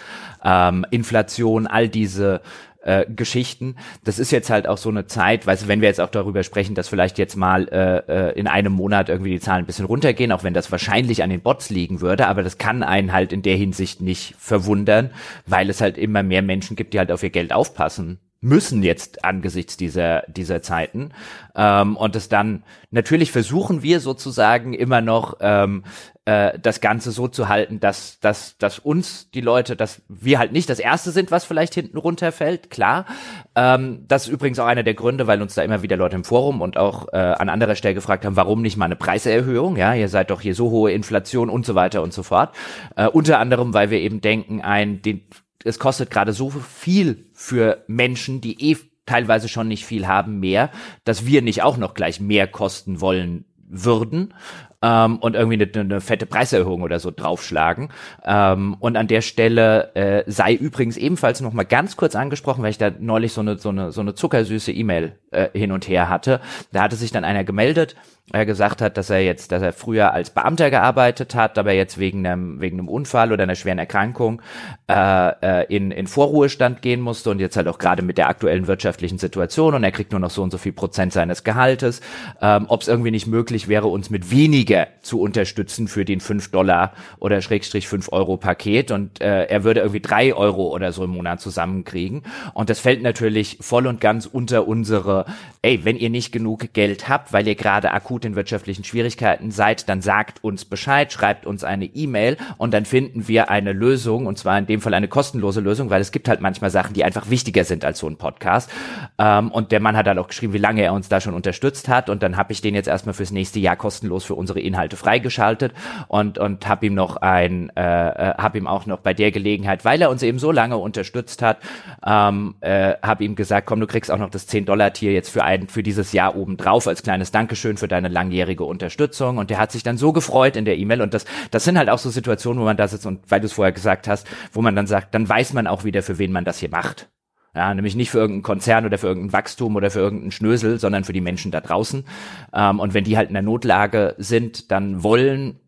[0.45, 2.41] ähm, Inflation, all diese
[2.87, 3.77] äh, Geschichten.
[4.05, 6.75] Das ist jetzt halt auch so eine Zeit, du, wenn wir jetzt auch darüber sprechen,
[6.75, 10.33] dass vielleicht jetzt mal äh, äh, in einem Monat irgendwie die Zahlen ein bisschen runtergehen,
[10.33, 13.43] auch wenn das wahrscheinlich an den Bots liegen würde, aber das kann einen halt in
[13.43, 15.11] der Hinsicht nicht verwundern,
[15.47, 19.25] weil es halt immer mehr Menschen gibt, die halt auf ihr Geld aufpassen müssen jetzt
[19.25, 21.11] angesichts dieser dieser Zeiten
[21.57, 25.85] ähm, und es dann natürlich versuchen wir sozusagen immer noch ähm,
[26.27, 30.53] äh, das Ganze so zu halten, dass, dass, dass uns die Leute, dass wir halt
[30.53, 33.07] nicht das Erste sind, was vielleicht hinten runterfällt, klar.
[33.55, 36.25] Ähm, das ist übrigens auch einer der Gründe, weil uns da immer wieder Leute im
[36.25, 39.77] Forum und auch äh, an anderer Stelle gefragt haben, warum nicht mal eine Preiserhöhung?
[39.77, 42.53] Ja, ihr seid doch hier so hohe Inflation und so weiter und so fort.
[42.97, 45.23] Äh, unter anderem, weil wir eben denken, ein, den,
[45.63, 50.71] es kostet gerade so viel für Menschen, die eh teilweise schon nicht viel haben, mehr,
[51.05, 54.35] dass wir nicht auch noch gleich mehr kosten wollen würden
[54.83, 57.89] ähm, und irgendwie eine, eine fette Preiserhöhung oder so draufschlagen.
[58.25, 62.71] Ähm, und an der Stelle äh, sei übrigens ebenfalls noch mal ganz kurz angesprochen, weil
[62.71, 66.09] ich da neulich so eine so eine so eine zuckersüße E-Mail äh, hin und her
[66.09, 66.41] hatte.
[66.73, 67.97] Da hatte sich dann einer gemeldet
[68.33, 71.99] er gesagt hat, dass er jetzt, dass er früher als Beamter gearbeitet hat, aber jetzt
[71.99, 74.43] wegen einem wegen einem Unfall oder einer schweren Erkrankung
[74.91, 78.67] äh, äh, in in Vorruhestand gehen musste und jetzt halt auch gerade mit der aktuellen
[78.67, 82.01] wirtschaftlichen Situation und er kriegt nur noch so und so viel Prozent seines Gehaltes,
[82.41, 86.21] ähm, ob es irgendwie nicht möglich wäre, uns mit weniger weniger zu unterstützen für den
[86.21, 90.91] 5 Dollar oder Schrägstrich 5 Euro Paket und äh, er würde irgendwie drei Euro oder
[90.93, 92.23] so im Monat zusammenkriegen.
[92.55, 95.27] Und das fällt natürlich voll und ganz unter unsere,
[95.63, 99.89] ey, wenn ihr nicht genug Geld habt, weil ihr gerade akut in wirtschaftlichen Schwierigkeiten seid,
[99.89, 104.39] dann sagt uns Bescheid, schreibt uns eine E-Mail und dann finden wir eine Lösung und
[104.39, 107.31] zwar in dem Fall eine kostenlose Lösung, weil es gibt halt manchmal Sachen, die einfach
[107.31, 108.71] wichtiger sind als so ein Podcast.
[109.19, 111.89] Ähm, und der Mann hat dann auch geschrieben, wie lange er uns da schon unterstützt
[111.89, 114.97] hat und dann habe ich den jetzt erstmal fürs nächste Jahr kostenlos für unsere Inhalte
[114.97, 115.73] freigeschaltet
[116.09, 119.85] und und habe ihm noch ein, äh, äh habe ihm auch noch bei der Gelegenheit,
[119.85, 121.59] weil er uns eben so lange unterstützt hat,
[122.05, 125.31] ähm, äh, habe ihm gesagt, komm, du kriegst auch noch das 10 Dollar Tier jetzt
[125.31, 129.51] für ein für dieses Jahr oben drauf als kleines Dankeschön für deine langjährige Unterstützung und
[129.51, 131.99] der hat sich dann so gefreut in der E-Mail und das das sind halt auch
[131.99, 134.77] so Situationen, wo man da sitzt und weil du es vorher gesagt hast, wo man
[134.77, 137.09] dann sagt, dann weiß man auch wieder, für wen man das hier macht.
[137.57, 141.05] Ja, nämlich nicht für irgendeinen Konzern oder für irgendein Wachstum oder für irgendeinen Schnösel, sondern
[141.05, 142.05] für die Menschen da draußen.
[142.53, 145.59] Ähm, und wenn die halt in der Notlage sind, dann wollen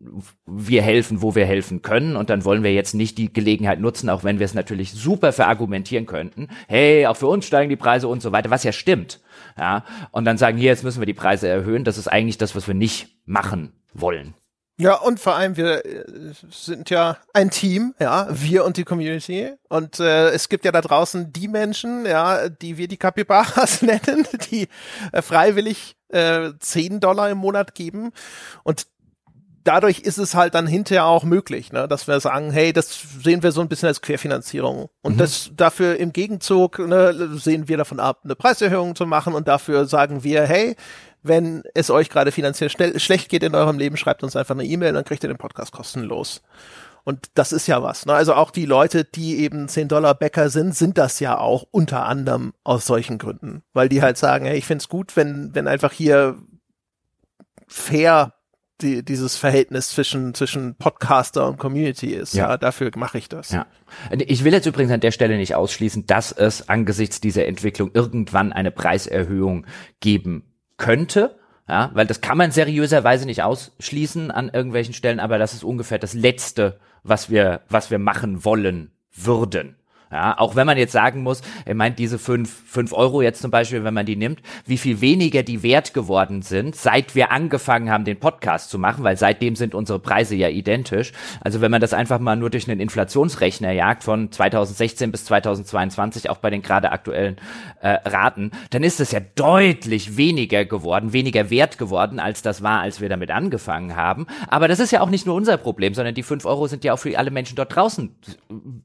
[0.45, 2.15] wir helfen, wo wir helfen können.
[2.15, 5.31] Und dann wollen wir jetzt nicht die Gelegenheit nutzen, auch wenn wir es natürlich super
[5.31, 6.49] verargumentieren könnten.
[6.67, 9.19] Hey, auch für uns steigen die Preise und so weiter, was ja stimmt.
[9.57, 11.85] Ja, und dann sagen, hier, jetzt müssen wir die Preise erhöhen.
[11.85, 14.35] Das ist eigentlich das, was wir nicht machen wollen.
[14.79, 16.05] Ja, und vor allem, wir äh,
[16.49, 19.51] sind ja ein Team, ja, wir und die Community.
[19.67, 24.25] Und äh, es gibt ja da draußen die Menschen, ja, die wir die Capybaras nennen,
[24.49, 24.69] die
[25.11, 28.11] äh, freiwillig äh, 10 Dollar im Monat geben.
[28.63, 28.87] Und
[29.65, 33.43] dadurch ist es halt dann hinterher auch möglich, ne, dass wir sagen, hey, das sehen
[33.43, 34.87] wir so ein bisschen als Querfinanzierung.
[35.01, 35.17] Und mhm.
[35.17, 39.85] das dafür im Gegenzug ne, sehen wir davon ab, eine Preiserhöhung zu machen und dafür
[39.85, 40.75] sagen wir, hey,
[41.21, 44.65] wenn es euch gerade finanziell schnell, schlecht geht in eurem Leben, schreibt uns einfach eine
[44.65, 46.41] E-Mail, dann kriegt ihr den Podcast kostenlos.
[47.03, 48.05] Und das ist ja was.
[48.05, 48.13] Ne?
[48.13, 52.05] Also auch die Leute, die eben 10 Dollar Bäcker sind, sind das ja auch unter
[52.05, 53.63] anderem aus solchen Gründen.
[53.73, 56.37] Weil die halt sagen, hey, ich find's gut, wenn, wenn einfach hier
[57.67, 58.33] fair
[58.81, 62.33] die, dieses Verhältnis zwischen, zwischen Podcaster und Community ist.
[62.33, 63.51] Ja, ja dafür mache ich das.
[63.51, 63.65] Ja.
[64.11, 68.53] Ich will jetzt übrigens an der Stelle nicht ausschließen, dass es angesichts dieser Entwicklung irgendwann
[68.53, 69.65] eine Preiserhöhung
[69.99, 70.48] geben
[70.79, 75.63] könnte, ja, weil das kann man seriöserweise nicht ausschließen an irgendwelchen Stellen, aber das ist
[75.63, 79.75] ungefähr das Letzte, was wir, was wir machen wollen würden.
[80.11, 83.51] Ja, auch wenn man jetzt sagen muss, er meint diese fünf, fünf Euro jetzt zum
[83.51, 87.91] Beispiel, wenn man die nimmt, wie viel weniger die wert geworden sind, seit wir angefangen
[87.91, 91.11] haben, den Podcast zu machen, weil seitdem sind unsere Preise ja identisch.
[91.41, 96.27] Also wenn man das einfach mal nur durch einen Inflationsrechner jagt von 2016 bis 2022,
[96.31, 97.37] auch bei den gerade aktuellen
[97.81, 102.81] äh, Raten, dann ist es ja deutlich weniger geworden, weniger wert geworden, als das war,
[102.81, 104.25] als wir damit angefangen haben.
[104.47, 106.93] Aber das ist ja auch nicht nur unser Problem, sondern die fünf Euro sind ja
[106.93, 108.15] auch für alle Menschen dort draußen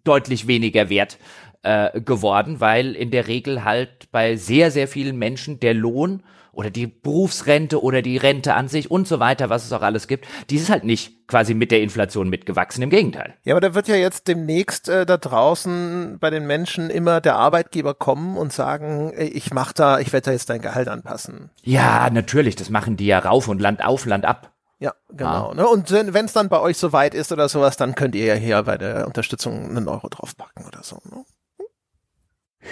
[0.04, 1.13] deutlich weniger wert
[1.62, 6.22] äh, geworden, weil in der Regel halt bei sehr, sehr vielen Menschen der Lohn
[6.54, 10.06] oder die Berufsrente oder die Rente an sich und so weiter, was es auch alles
[10.06, 13.34] gibt, die ist halt nicht quasi mit der Inflation mitgewachsen, im Gegenteil.
[13.44, 17.36] Ja, aber da wird ja jetzt demnächst äh, da draußen bei den Menschen immer der
[17.36, 21.50] Arbeitgeber kommen und sagen, ich mach da, ich werde da jetzt dein Gehalt anpassen.
[21.62, 24.53] Ja, natürlich, das machen die ja rauf und Land auf, Land ab.
[24.84, 25.52] Ja, genau.
[25.52, 25.54] Ah.
[25.54, 25.66] Ne?
[25.66, 28.62] Und wenn es dann bei euch soweit ist oder sowas, dann könnt ihr ja hier
[28.64, 30.98] bei der Unterstützung einen Euro draufpacken oder so.
[31.10, 31.24] Ne?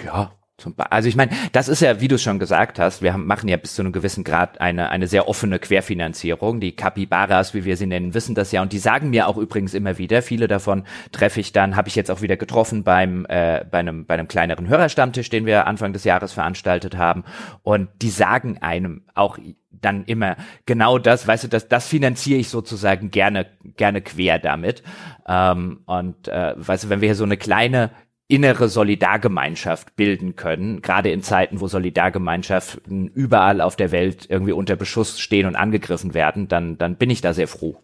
[0.05, 0.31] Ja,
[0.77, 3.57] also ich meine, das ist ja, wie du schon gesagt hast, wir haben, machen ja
[3.57, 6.59] bis zu einem gewissen Grad eine, eine sehr offene Querfinanzierung.
[6.59, 9.73] Die Capybaras, wie wir sie nennen, wissen das ja und die sagen mir auch übrigens
[9.73, 13.65] immer wieder, viele davon treffe ich dann, habe ich jetzt auch wieder getroffen beim äh,
[13.69, 17.23] bei, einem, bei einem kleineren Hörerstammtisch, den wir Anfang des Jahres veranstaltet haben
[17.63, 19.37] und die sagen einem auch
[19.83, 24.83] dann immer genau das, weißt du, das, das finanziere ich sozusagen gerne, gerne quer damit.
[25.27, 27.91] Ähm, und äh, weißt du, wenn wir hier so eine kleine
[28.27, 34.75] innere Solidargemeinschaft bilden können, gerade in Zeiten, wo Solidargemeinschaften überall auf der Welt irgendwie unter
[34.75, 37.77] Beschuss stehen und angegriffen werden, dann, dann bin ich da sehr froh.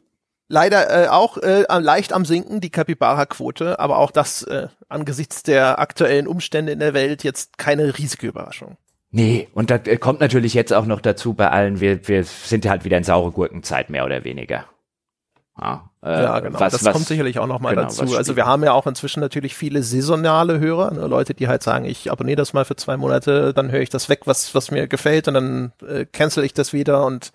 [0.47, 5.77] Leider äh, auch äh, leicht am Sinken, die Capybara-Quote, aber auch das äh, angesichts der
[5.77, 8.77] aktuellen Umstände in der Welt jetzt keine riesige Überraschung.
[9.11, 12.67] Nee, und da äh, kommt natürlich jetzt auch noch dazu bei allen, wir, wir sind
[12.67, 14.65] halt wieder in saure Gurkenzeit, mehr oder weniger.
[15.61, 16.59] Ja, äh, ja genau.
[16.59, 18.15] Was, das was, kommt sicherlich auch nochmal genau, dazu.
[18.15, 21.07] Also wir haben ja auch inzwischen natürlich viele saisonale Hörer, ne?
[21.07, 24.09] Leute, die halt sagen, ich abonniere das mal für zwei Monate, dann höre ich das
[24.09, 27.31] weg, was, was mir gefällt und dann äh, cancel ich das wieder und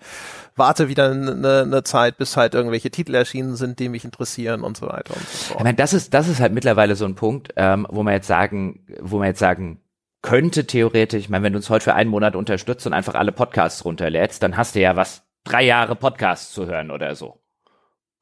[0.55, 4.77] warte wieder eine, eine Zeit, bis halt irgendwelche Titel erschienen sind, die mich interessieren und
[4.77, 5.59] so weiter und so fort.
[5.59, 8.27] Ich meine, das ist, das ist halt mittlerweile so ein Punkt, ähm, wo man jetzt
[8.27, 9.81] sagen, wo man jetzt sagen
[10.21, 13.31] könnte theoretisch, ich meine, wenn du uns heute für einen Monat unterstützt und einfach alle
[13.31, 17.39] Podcasts runterlädst, dann hast du ja was, drei Jahre Podcasts zu hören oder so.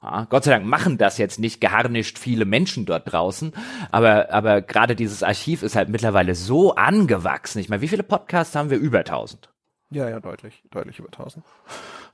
[0.04, 3.54] Ja, Gott sei Dank machen das jetzt nicht geharnischt viele Menschen dort draußen,
[3.90, 7.60] aber, aber gerade dieses Archiv ist halt mittlerweile so angewachsen.
[7.60, 8.78] Ich meine, wie viele Podcasts haben wir?
[8.78, 9.50] Über 1000.
[9.92, 11.46] Ja, ja, deutlich, deutlich über 1000.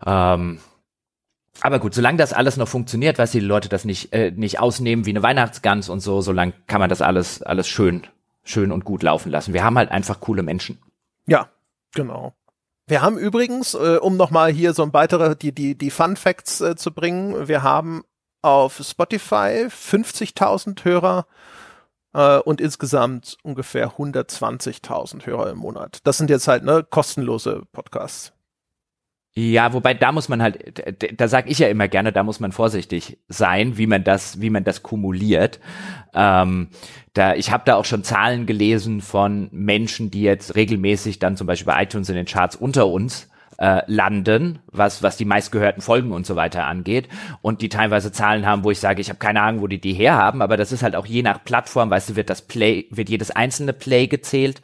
[0.06, 0.60] Ähm,
[1.62, 5.06] aber gut, solange das alles noch funktioniert, weil die Leute das nicht, äh, nicht ausnehmen
[5.06, 8.06] wie eine Weihnachtsgans und so, solange kann man das alles, alles schön,
[8.44, 9.54] schön und gut laufen lassen.
[9.54, 10.78] Wir haben halt einfach coole Menschen.
[11.26, 11.50] Ja,
[11.96, 12.34] genau.
[12.90, 16.60] Wir haben übrigens, äh, um nochmal hier so ein weitere, die, die, die Fun Facts
[16.60, 18.04] äh, zu bringen, wir haben
[18.42, 21.28] auf Spotify 50.000 Hörer
[22.14, 26.00] äh, und insgesamt ungefähr 120.000 Hörer im Monat.
[26.04, 28.34] Das sind jetzt halt ne kostenlose Podcasts.
[29.40, 30.84] Ja, wobei da muss man halt,
[31.18, 34.50] da sag ich ja immer gerne, da muss man vorsichtig sein, wie man das, wie
[34.50, 35.62] man das kumuliert.
[36.14, 36.68] Ähm,
[37.14, 41.48] da, ich habe da auch schon Zahlen gelesen von Menschen, die jetzt regelmäßig dann zum
[41.48, 43.29] Beispiel bei iTunes in den Charts unter uns
[43.60, 47.10] äh, landen, was, was die meistgehörten Folgen und so weiter angeht.
[47.41, 49.93] Und die teilweise Zahlen haben, wo ich sage, ich habe keine Ahnung, wo die die
[49.93, 53.10] herhaben, aber das ist halt auch je nach Plattform, weißt du, wird das Play, wird
[53.10, 54.62] jedes einzelne Play gezählt.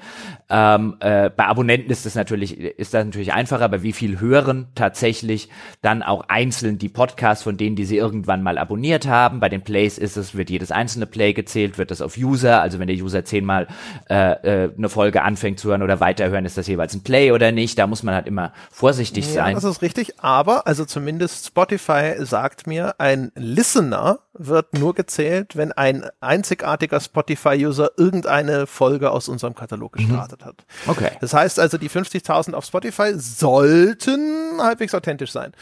[0.49, 4.67] Ähm, äh, bei Abonnenten ist das natürlich, ist das natürlich einfacher, aber wie viel hören
[4.75, 5.49] tatsächlich
[5.81, 9.39] dann auch einzeln die Podcasts von denen, die sie irgendwann mal abonniert haben.
[9.39, 12.79] Bei den Plays ist es, wird jedes einzelne Play gezählt, wird das auf User, also
[12.79, 13.67] wenn der User zehnmal
[14.09, 17.51] äh, äh, eine Folge anfängt zu hören oder weiterhören, ist das jeweils ein Play oder
[17.51, 17.77] nicht.
[17.79, 18.53] Da muss man halt immer
[18.85, 19.55] vorsichtig ja, sein.
[19.55, 25.71] Das ist richtig, aber also zumindest Spotify sagt mir, ein Listener wird nur gezählt, wenn
[25.71, 30.07] ein einzigartiger Spotify-User irgendeine Folge aus unserem Katalog mhm.
[30.07, 30.45] gestartet mhm.
[30.45, 30.65] hat.
[30.85, 31.11] Okay.
[31.19, 35.53] Das heißt also, die 50.000 auf Spotify sollten halbwegs authentisch sein.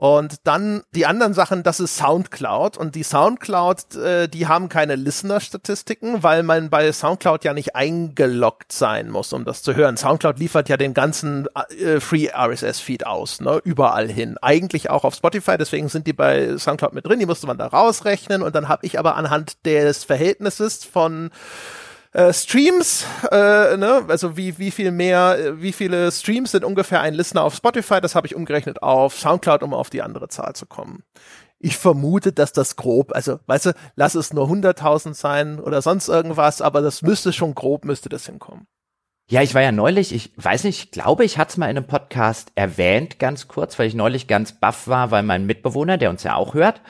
[0.00, 2.78] Und dann die anderen Sachen, das ist Soundcloud.
[2.78, 8.72] Und die Soundcloud, äh, die haben keine Listener-Statistiken, weil man bei Soundcloud ja nicht eingeloggt
[8.72, 9.98] sein muss, um das zu hören.
[9.98, 11.48] Soundcloud liefert ja den ganzen
[11.78, 14.38] äh, Free RSS-Feed aus, ne, überall hin.
[14.40, 17.66] Eigentlich auch auf Spotify, deswegen sind die bei Soundcloud mit drin, die musste man da
[17.66, 18.42] rausrechnen.
[18.42, 21.30] Und dann habe ich aber anhand des Verhältnisses von
[22.12, 27.00] äh, Streams, äh, ne, also wie, wie viel mehr, äh, wie viele Streams sind ungefähr
[27.00, 30.54] ein Listener auf Spotify, das habe ich umgerechnet auf Soundcloud, um auf die andere Zahl
[30.54, 31.04] zu kommen.
[31.58, 36.08] Ich vermute, dass das grob, also, weißt du, lass es nur 100.000 sein oder sonst
[36.08, 38.66] irgendwas, aber das müsste schon grob, müsste das hinkommen.
[39.30, 41.76] Ja, ich war ja neulich, ich weiß nicht, ich glaube, ich hatte es mal in
[41.76, 46.10] einem Podcast erwähnt, ganz kurz, weil ich neulich ganz baff war, weil mein Mitbewohner, der
[46.10, 46.80] uns ja auch hört,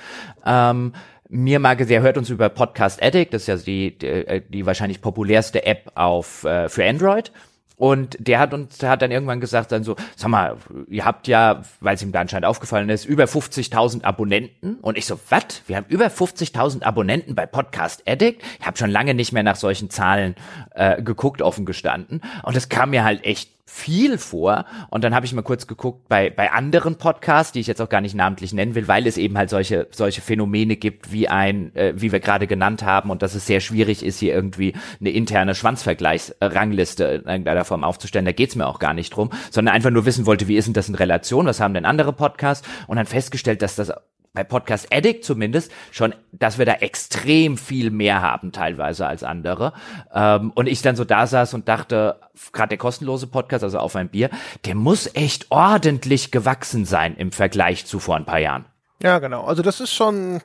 [0.47, 0.95] ähm,
[1.31, 4.43] mir mal gesehen, er hört uns über Podcast Addict, das ist ja die, die, äh,
[4.49, 7.33] die wahrscheinlich populärste App auf äh, für Android.
[7.77, 10.59] Und der hat uns, der hat dann irgendwann gesagt, dann so, sag mal,
[10.91, 14.75] ihr habt ja, weil es ihm da anscheinend aufgefallen ist, über 50.000 Abonnenten.
[14.83, 15.63] Und ich so, was?
[15.67, 18.43] Wir haben über 50.000 Abonnenten bei Podcast Addict?
[18.61, 20.35] Ich habe schon lange nicht mehr nach solchen Zahlen
[20.75, 22.21] äh, geguckt, offen gestanden.
[22.43, 24.67] Und es kam mir halt echt viel vor.
[24.91, 27.89] Und dann habe ich mal kurz geguckt bei, bei anderen Podcasts, die ich jetzt auch
[27.89, 31.75] gar nicht namentlich nennen will, weil es eben halt solche, solche Phänomene gibt, wie ein,
[31.77, 35.11] äh, wie wir gerade genannt haben, und dass es sehr schwierig ist, hier irgendwie eine
[35.11, 38.27] interne Schwanzvergleichsrangliste in irgendeiner Form aufzustellen.
[38.27, 40.75] Da geht's mir auch gar nicht drum, sondern einfach nur wissen wollte, wie ist denn
[40.75, 42.67] das in Relation, was haben denn andere Podcasts?
[42.89, 43.93] Und dann festgestellt, dass das
[44.33, 49.73] bei Podcast Addict zumindest schon, dass wir da extrem viel mehr haben teilweise als andere.
[50.15, 52.21] Ähm, und ich dann so da saß und dachte,
[52.53, 54.31] gerade der kostenlose Podcast, also auf ein Bier,
[54.65, 58.67] der muss echt ordentlich gewachsen sein im Vergleich zu vor ein paar Jahren.
[59.03, 59.45] Ja, genau.
[59.45, 60.41] Also das ist schon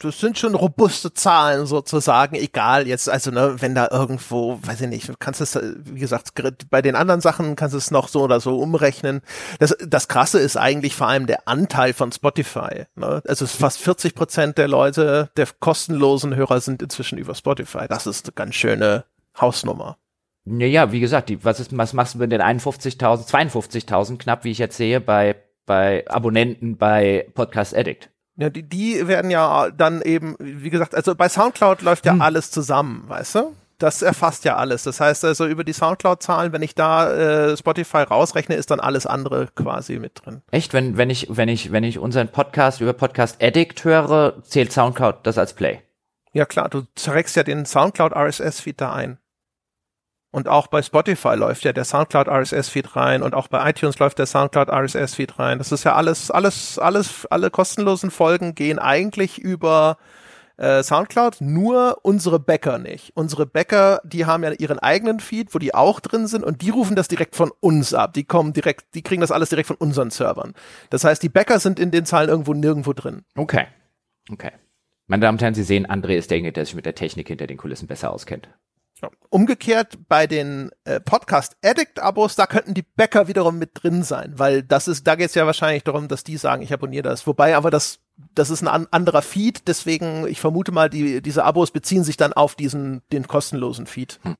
[0.00, 4.88] das sind schon robuste Zahlen sozusagen, egal jetzt, also ne, wenn da irgendwo, weiß ich
[4.88, 6.32] nicht, kannst du es, wie gesagt,
[6.70, 9.22] bei den anderen Sachen kannst du es noch so oder so umrechnen.
[9.58, 12.86] Das, das Krasse ist eigentlich vor allem der Anteil von Spotify.
[12.96, 13.22] Ne?
[13.26, 17.86] Also fast 40 Prozent der Leute, der kostenlosen Hörer sind inzwischen über Spotify.
[17.88, 19.04] Das ist eine ganz schöne
[19.40, 19.98] Hausnummer.
[20.46, 24.44] Ja, ja, wie gesagt, die, was ist, was machst du mit den 51.000, 52.000 knapp,
[24.44, 28.10] wie ich jetzt sehe, bei, bei Abonnenten bei Podcast Addict?
[28.36, 32.20] Ja, die, die werden ja dann eben, wie gesagt, also bei Soundcloud läuft ja hm.
[32.20, 33.56] alles zusammen, weißt du?
[33.78, 34.84] Das erfasst ja alles.
[34.84, 39.06] Das heißt also über die Soundcloud-Zahlen, wenn ich da äh, Spotify rausrechne, ist dann alles
[39.06, 40.42] andere quasi mit drin.
[40.50, 40.72] Echt?
[40.72, 45.18] Wenn, wenn ich, wenn ich, wenn ich unseren Podcast über Podcast Addict höre, zählt Soundcloud
[45.24, 45.80] das als Play?
[46.32, 49.18] Ja klar, du trägst ja den Soundcloud RSS-Feed da ein.
[50.34, 54.18] Und auch bei Spotify läuft ja der Soundcloud RSS-Feed rein und auch bei iTunes läuft
[54.18, 55.58] der Soundcloud RSS-Feed rein.
[55.58, 59.96] Das ist ja alles, alles, alles, alle kostenlosen Folgen gehen eigentlich über
[60.56, 63.12] äh, Soundcloud, nur unsere Bäcker nicht.
[63.14, 66.70] Unsere Bäcker, die haben ja ihren eigenen Feed, wo die auch drin sind und die
[66.70, 68.12] rufen das direkt von uns ab.
[68.14, 70.54] Die kommen direkt, die kriegen das alles direkt von unseren Servern.
[70.90, 73.22] Das heißt, die Bäcker sind in den Zahlen irgendwo nirgendwo drin.
[73.36, 73.68] Okay.
[74.28, 74.50] Okay.
[75.06, 77.46] Meine Damen und Herren, Sie sehen, André ist derjenige, der sich mit der Technik hinter
[77.46, 78.48] den Kulissen besser auskennt.
[79.28, 84.32] Umgekehrt bei den äh, Podcast Addict Abos, da könnten die Bäcker wiederum mit drin sein,
[84.36, 87.26] weil das ist, da geht es ja wahrscheinlich darum, dass die sagen, ich abonniere das.
[87.26, 88.00] Wobei aber das,
[88.34, 92.16] das ist ein an, anderer Feed, deswegen ich vermute mal, die diese Abos beziehen sich
[92.16, 94.20] dann auf diesen den kostenlosen Feed.
[94.22, 94.36] Hm.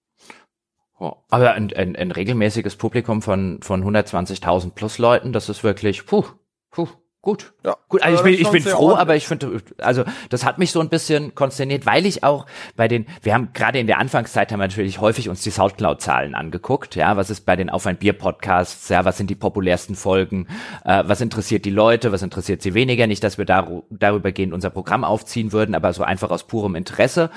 [1.01, 6.07] Oh, aber ein, ein, ein regelmäßiges Publikum von von 120.000 plus Leuten, das ist wirklich,
[6.07, 6.25] puh,
[6.71, 6.89] puh,
[7.25, 7.55] Gut.
[7.65, 9.01] Ja, gut, also ich bin, ich bin froh, ordentlich.
[9.01, 12.45] aber ich finde, also das hat mich so ein bisschen konsterniert, weil ich auch
[12.77, 16.35] bei den, wir haben gerade in der Anfangszeit haben wir natürlich häufig uns die Soundcloud-Zahlen
[16.35, 20.49] angeguckt, ja, was ist bei den Auf ein Bier-Podcasts, ja, was sind die populärsten Folgen,
[20.85, 24.53] äh, was interessiert die Leute, was interessiert sie weniger, nicht, dass wir dar darüber gehend
[24.53, 27.31] unser Programm aufziehen würden, aber so einfach aus purem Interesse.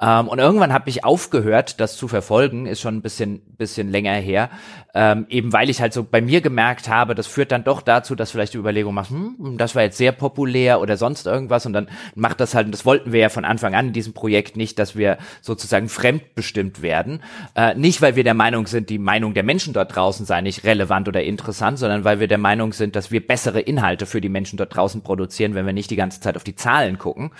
[0.00, 4.14] Ähm, und irgendwann habe ich aufgehört, das zu verfolgen, ist schon ein bisschen, bisschen länger
[4.14, 4.48] her,
[4.94, 8.14] ähm, eben weil ich halt so bei mir gemerkt habe, das führt dann doch dazu,
[8.14, 11.72] dass vielleicht die Überlegung macht, hm, das war jetzt sehr populär oder sonst irgendwas und
[11.72, 14.56] dann macht das halt, und das wollten wir ja von Anfang an in diesem Projekt
[14.56, 17.22] nicht, dass wir sozusagen fremdbestimmt werden.
[17.54, 20.64] Äh, nicht, weil wir der Meinung sind, die Meinung der Menschen dort draußen sei nicht
[20.64, 24.28] relevant oder interessant, sondern weil wir der Meinung sind, dass wir bessere Inhalte für die
[24.28, 27.30] Menschen dort draußen produzieren, wenn wir nicht die ganze Zeit auf die Zahlen gucken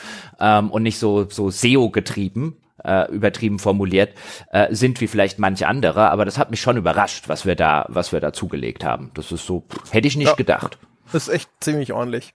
[0.41, 4.15] ähm, und nicht so, so SEO-getrieben, äh, übertrieben formuliert,
[4.53, 7.87] äh, sind wie vielleicht manche andere, aber das hat mich schon überrascht, was wir da,
[7.89, 9.11] was wir da zugelegt haben.
[9.15, 10.35] Das ist so, hätte ich nicht ja.
[10.35, 10.79] gedacht.
[11.13, 12.35] Das ist echt ziemlich ordentlich.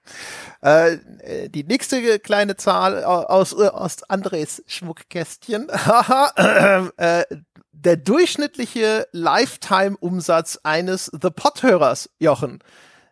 [0.62, 0.98] Äh,
[1.50, 5.70] die nächste kleine Zahl aus, aus Andres Schmuckkästchen.
[6.98, 7.24] äh,
[7.72, 12.60] der durchschnittliche Lifetime-Umsatz eines The Pot-Hörers, Jochen,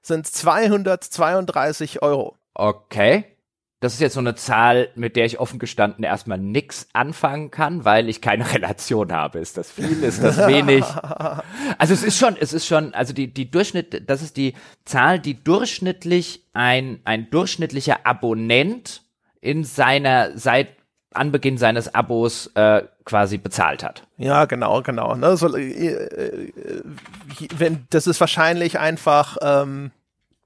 [0.01, 2.37] sind 232 Euro.
[2.53, 3.36] Okay
[3.79, 7.85] das ist jetzt so eine Zahl, mit der ich offen gestanden erstmal nix anfangen kann,
[7.85, 9.39] weil ich keine Relation habe.
[9.39, 10.03] Ist das viel?
[10.03, 10.85] Ist das wenig?
[11.79, 14.53] Also es ist schon, es ist schon, also die, die Durchschnitt, das ist die
[14.85, 19.03] Zahl, die durchschnittlich ein, ein durchschnittlicher Abonnent
[19.41, 20.69] in seiner, seit
[21.13, 24.07] Anbeginn seines Abos äh, quasi bezahlt hat.
[24.17, 25.15] Ja, genau, genau.
[25.15, 25.35] Ne?
[25.37, 26.83] So, äh, äh,
[27.57, 29.91] wenn, das ist wahrscheinlich einfach ähm,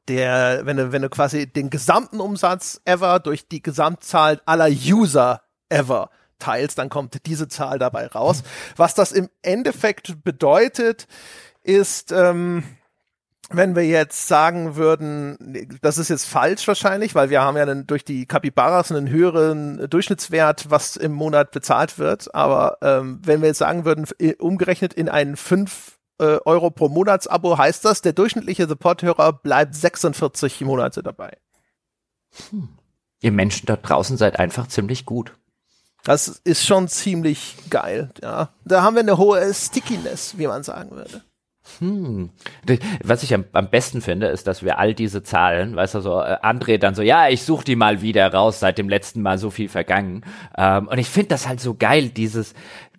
[0.08, 5.42] der, wenn du, wenn du quasi den gesamten Umsatz ever durch die Gesamtzahl aller User
[5.70, 8.44] ever teilst, dann kommt diese Zahl dabei raus.
[8.76, 11.08] Was das im Endeffekt bedeutet,
[11.64, 12.64] ist, ähm,
[13.54, 15.38] wenn wir jetzt sagen würden,
[15.82, 19.90] das ist jetzt falsch wahrscheinlich, weil wir haben ja dann durch die Capybaras einen höheren
[19.90, 22.34] Durchschnittswert, was im Monat bezahlt wird.
[22.34, 24.08] Aber ähm, wenn wir jetzt sagen würden,
[24.40, 30.62] umgerechnet in einen fünf äh, Euro pro Monatsabo heißt das, der durchschnittliche Support-Hörer bleibt 46
[30.62, 31.38] Monate dabei.
[32.50, 32.70] Hm.
[33.22, 35.34] Ihr Menschen dort draußen seid einfach ziemlich gut.
[36.04, 38.50] Das ist schon ziemlich geil, ja.
[38.66, 41.24] Da haben wir eine hohe Stickiness, wie man sagen würde.
[41.80, 42.32] Hm.
[43.04, 46.20] Was ich am, am, besten finde, ist, dass wir all diese Zahlen, weißt du, so
[46.20, 49.38] äh, André dann so, ja, ich suche die mal wieder raus, seit dem letzten Mal
[49.38, 50.24] so viel vergangen.
[50.58, 52.56] Ähm, und ich finde das halt so geil, dieses,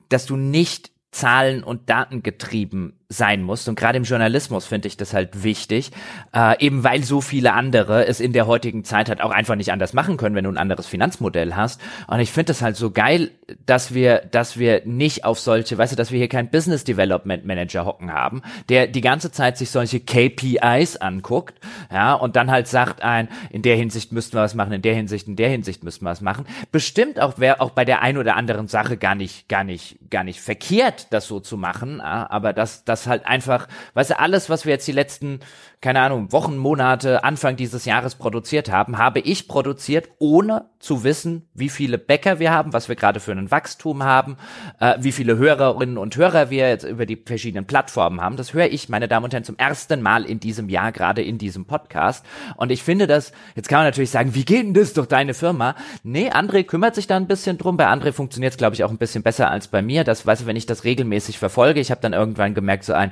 [0.08, 3.68] dass du nicht Zahlen und Daten getrieben sein muss.
[3.68, 5.90] Und gerade im Journalismus finde ich das halt wichtig,
[6.34, 9.72] äh, eben weil so viele andere es in der heutigen Zeit halt auch einfach nicht
[9.72, 11.80] anders machen können, wenn du ein anderes Finanzmodell hast.
[12.06, 13.30] Und ich finde das halt so geil,
[13.66, 17.44] dass wir, dass wir nicht auf solche, weißt du, dass wir hier keinen Business Development
[17.44, 21.60] Manager hocken haben, der die ganze Zeit sich solche KPIs anguckt,
[21.92, 24.94] ja, und dann halt sagt ein, in der Hinsicht müssten wir was machen, in der
[24.94, 26.46] Hinsicht, in der Hinsicht müssten wir was machen.
[26.70, 30.24] Bestimmt auch wäre auch bei der ein oder anderen Sache gar nicht, gar nicht, gar
[30.24, 34.64] nicht verkehrt, das so zu machen, aber das, das halt einfach, weißt du, alles, was
[34.64, 35.40] wir jetzt die letzten
[35.82, 41.48] keine Ahnung, Wochen, Monate, Anfang dieses Jahres produziert haben, habe ich produziert, ohne zu wissen,
[41.54, 44.36] wie viele Bäcker wir haben, was wir gerade für ein Wachstum haben,
[44.78, 48.36] äh, wie viele Hörerinnen und Hörer wir jetzt über die verschiedenen Plattformen haben.
[48.36, 51.36] Das höre ich, meine Damen und Herren, zum ersten Mal in diesem Jahr, gerade in
[51.36, 52.24] diesem Podcast.
[52.56, 55.34] Und ich finde das, jetzt kann man natürlich sagen, wie geht denn das durch deine
[55.34, 55.74] Firma?
[56.04, 57.76] Nee, André kümmert sich da ein bisschen drum.
[57.76, 60.04] Bei André funktioniert es, glaube ich, auch ein bisschen besser als bei mir.
[60.04, 63.10] Das, weißt du, wenn ich das regelmäßig verfolge, ich habe dann irgendwann gemerkt, so ein,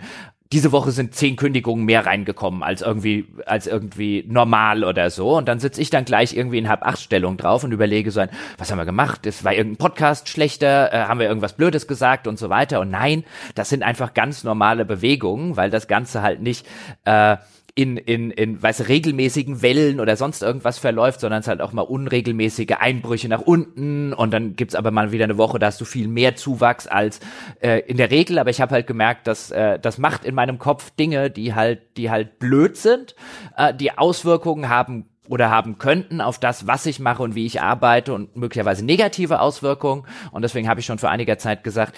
[0.53, 5.47] diese Woche sind zehn Kündigungen mehr reingekommen als irgendwie als irgendwie normal oder so und
[5.47, 8.31] dann sitze ich dann gleich irgendwie in halb acht Stellung drauf und überlege so ein,
[8.59, 9.27] was haben wir gemacht?
[9.27, 12.91] Es war irgendein Podcast schlechter, äh, haben wir irgendwas Blödes gesagt und so weiter und
[12.91, 13.25] nein,
[13.55, 16.67] das sind einfach ganz normale Bewegungen, weil das Ganze halt nicht
[17.05, 17.37] äh,
[17.75, 21.83] in, in, in weiß regelmäßigen Wellen oder sonst irgendwas verläuft, sondern es halt auch mal
[21.83, 25.85] unregelmäßige Einbrüche nach unten und dann gibt's aber mal wieder eine Woche, da hast du
[25.85, 27.21] viel mehr Zuwachs als
[27.61, 30.59] äh, in der Regel, aber ich habe halt gemerkt, dass äh, das macht in meinem
[30.59, 33.15] Kopf Dinge, die halt, die halt blöd sind,
[33.57, 37.63] äh, die Auswirkungen haben oder haben könnten auf das, was ich mache und wie ich
[37.63, 40.05] arbeite und möglicherweise negative Auswirkungen.
[40.33, 41.97] Und deswegen habe ich schon vor einiger Zeit gesagt,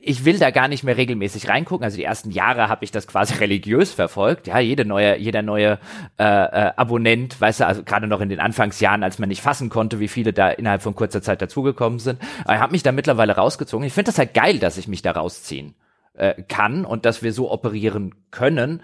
[0.00, 1.84] ich will da gar nicht mehr regelmäßig reingucken.
[1.84, 4.46] Also die ersten Jahre habe ich das quasi religiös verfolgt.
[4.46, 5.78] Ja, jede neue, jeder neue
[6.18, 9.68] äh, äh, Abonnent, weißt du, also gerade noch in den Anfangsjahren, als man nicht fassen
[9.68, 12.20] konnte, wie viele da innerhalb von kurzer Zeit dazugekommen sind.
[12.44, 13.86] Aber ich habe mich da mittlerweile rausgezogen.
[13.86, 15.74] Ich finde das halt geil, dass ich mich da rausziehen
[16.14, 18.82] äh, kann und dass wir so operieren können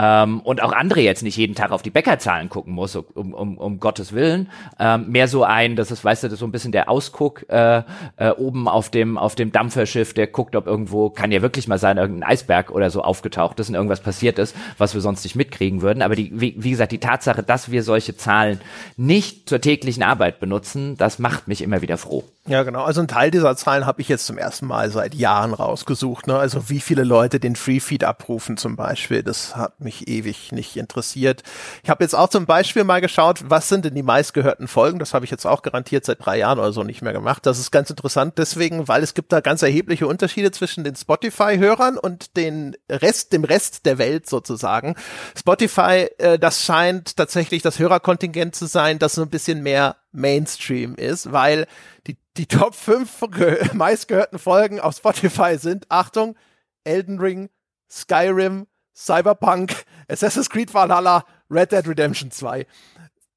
[0.00, 3.58] ähm, und auch andere jetzt nicht jeden Tag auf die Bäckerzahlen gucken muss, um, um,
[3.58, 4.48] um Gottes Willen.
[4.78, 7.44] Ähm, mehr so ein, das ist, weißt du, das ist so ein bisschen der Ausguck
[7.50, 7.82] äh,
[8.16, 11.78] äh, oben auf dem, auf dem Dampferschiff, der guckt, ob irgendwo, kann ja wirklich mal
[11.78, 15.36] sein, irgendein Eisberg oder so aufgetaucht ist und irgendwas passiert ist, was wir sonst nicht
[15.36, 16.02] mitkriegen würden.
[16.02, 18.60] Aber die, wie, wie gesagt, die Tatsache, dass wir solche Zahlen
[18.96, 22.24] nicht zur täglichen Arbeit benutzen, das macht mich immer wieder froh.
[22.46, 22.84] Ja, genau.
[22.84, 26.26] Also ein Teil dieser Zahlen habe ich jetzt zum ersten Mal seit Jahren rausgesucht.
[26.26, 26.36] Ne?
[26.36, 28.89] Also wie viele Leute den Freefeed abrufen zum Beispiel.
[29.22, 31.42] Das hat mich ewig nicht interessiert.
[31.82, 34.98] Ich habe jetzt auch zum Beispiel mal geschaut, was sind denn die meistgehörten Folgen.
[34.98, 37.46] Das habe ich jetzt auch garantiert seit drei Jahren oder so nicht mehr gemacht.
[37.46, 41.98] Das ist ganz interessant deswegen, weil es gibt da ganz erhebliche Unterschiede zwischen den Spotify-Hörern
[41.98, 44.94] und den Rest, dem Rest der Welt sozusagen.
[45.36, 50.94] Spotify, äh, das scheint tatsächlich das Hörerkontingent zu sein, das so ein bisschen mehr Mainstream
[50.94, 51.66] ist, weil
[52.06, 56.36] die, die Top 5 ge meistgehörten Folgen auf Spotify sind, Achtung,
[56.84, 57.50] Elden Ring,
[57.90, 58.66] Skyrim,
[59.00, 62.66] Cyberpunk, Assassin's Creed Valhalla, Red Dead Redemption 2.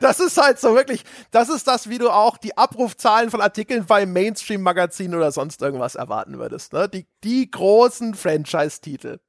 [0.02, 3.86] Das ist halt so wirklich, das ist das, wie du auch die Abrufzahlen von Artikeln
[3.86, 6.74] beim Mainstream-Magazin oder sonst irgendwas erwarten würdest.
[6.74, 6.90] Ne?
[6.90, 9.20] Die, die großen Franchise-Titel.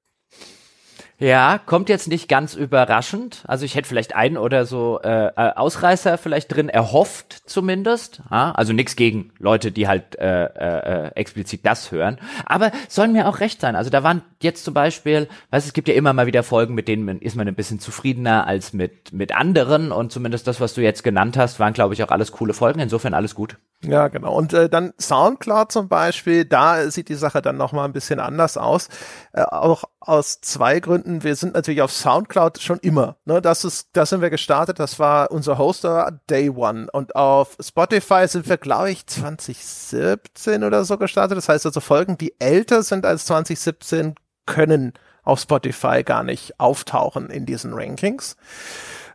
[1.22, 3.44] Ja, kommt jetzt nicht ganz überraschend.
[3.46, 8.22] Also ich hätte vielleicht einen oder so äh, äh Ausreißer vielleicht drin erhofft zumindest.
[8.28, 12.18] Ja, also nichts gegen Leute, die halt äh, äh, äh, explizit das hören.
[12.44, 13.76] Aber sollen mir auch recht sein.
[13.76, 16.88] Also da waren jetzt zum Beispiel, weißt es gibt ja immer mal wieder Folgen, mit
[16.88, 19.92] denen ist man ein bisschen zufriedener als mit mit anderen.
[19.92, 22.80] Und zumindest das, was du jetzt genannt hast, waren glaube ich auch alles coole Folgen.
[22.80, 23.58] Insofern alles gut.
[23.84, 24.34] Ja, genau.
[24.34, 28.18] Und äh, dann Soundcloud zum Beispiel, da sieht die Sache dann noch mal ein bisschen
[28.18, 28.88] anders aus.
[29.32, 31.22] Äh, auch aus zwei Gründen.
[31.22, 33.16] Wir sind natürlich auf Soundcloud schon immer.
[33.24, 33.40] Ne?
[33.40, 34.78] Das ist, da sind wir gestartet.
[34.78, 36.88] Das war unser Hoster Day One.
[36.92, 41.36] Und auf Spotify sind wir, glaube ich, 2017 oder so gestartet.
[41.38, 44.14] Das heißt also Folgen, die älter sind als 2017,
[44.46, 44.92] können
[45.22, 48.36] auf Spotify gar nicht auftauchen in diesen Rankings.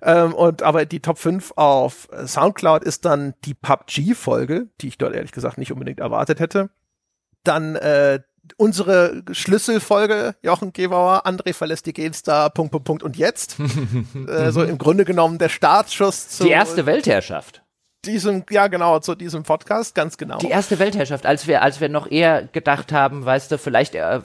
[0.01, 5.15] Ähm, und aber die Top 5 auf Soundcloud ist dann die PUBG-Folge, die ich dort
[5.15, 6.69] ehrlich gesagt nicht unbedingt erwartet hätte.
[7.43, 8.19] Dann äh,
[8.57, 13.57] unsere Schlüsselfolge, Jochen Gebauer, André verlässt die GameStar, Punkt, Punkt, Punkt und jetzt.
[14.27, 16.45] äh, so im Grunde genommen der Startschuss zu.
[16.45, 17.63] Die erste Weltherrschaft.
[18.05, 20.37] Diesem, ja genau, zu diesem Podcast, ganz genau.
[20.37, 24.21] Die erste Weltherrschaft, als wir, als wir noch eher gedacht haben, weißt du, vielleicht, äh,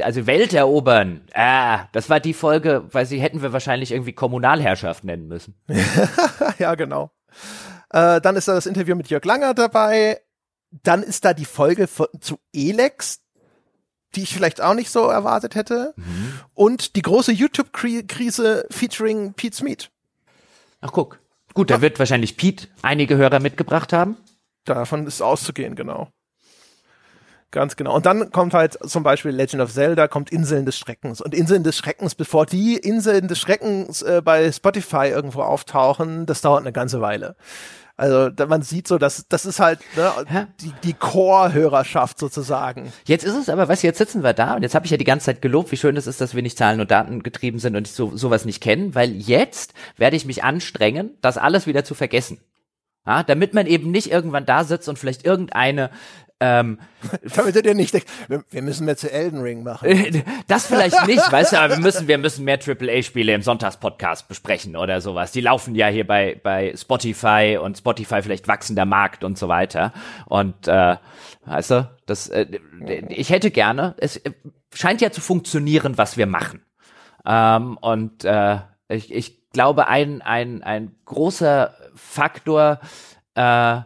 [0.00, 5.04] also Welt erobern, ah, das war die Folge, weil sie hätten wir wahrscheinlich irgendwie Kommunalherrschaft
[5.04, 5.54] nennen müssen.
[6.58, 7.10] ja, genau.
[7.90, 10.20] Äh, dann ist da das Interview mit Jörg Langer dabei.
[10.70, 13.23] Dann ist da die Folge von, zu Elex,
[14.16, 15.94] die ich vielleicht auch nicht so erwartet hätte.
[15.96, 16.40] Mhm.
[16.54, 19.90] Und die große YouTube-Krise featuring Pete Smith.
[20.80, 21.18] Ach, guck.
[21.54, 24.16] Gut, da wird wahrscheinlich Pete einige Hörer mitgebracht haben.
[24.64, 26.08] Davon ist auszugehen, genau.
[27.54, 27.94] Ganz genau.
[27.94, 31.20] Und dann kommt halt zum Beispiel Legend of Zelda, kommt Inseln des Schreckens.
[31.20, 36.40] Und Inseln des Schreckens, bevor die Inseln des Schreckens äh, bei Spotify irgendwo auftauchen, das
[36.40, 37.36] dauert eine ganze Weile.
[37.96, 42.92] Also man sieht so, dass das ist halt ne, die, die Core-Hörerschaft sozusagen.
[43.06, 45.04] Jetzt ist es aber, was jetzt sitzen wir da und jetzt habe ich ja die
[45.04, 47.76] ganze Zeit gelobt, wie schön es ist, dass wir nicht Zahlen und Daten getrieben sind
[47.76, 51.94] und so sowas nicht kennen, weil jetzt werde ich mich anstrengen, das alles wieder zu
[51.94, 52.40] vergessen.
[53.06, 55.90] Ja, damit man eben nicht irgendwann da sitzt und vielleicht irgendeine
[56.40, 56.78] ähm,
[57.36, 59.88] Damit du dir nicht denkst, wir müssen mehr zu Elden Ring machen.
[60.46, 64.76] Das vielleicht nicht, weißt du, aber wir müssen, wir müssen mehr AAA-Spiele im Sonntagspodcast besprechen
[64.76, 65.32] oder sowas.
[65.32, 69.92] Die laufen ja hier bei, bei Spotify und Spotify vielleicht wachsender Markt und so weiter.
[70.26, 70.96] Und äh,
[71.46, 72.46] weißt du, das, äh,
[73.08, 74.20] ich hätte gerne, es
[74.72, 76.62] scheint ja zu funktionieren, was wir machen.
[77.24, 78.58] Ähm, und äh,
[78.88, 82.80] ich, ich glaube, ein, ein, ein großer Faktor
[83.34, 83.80] äh,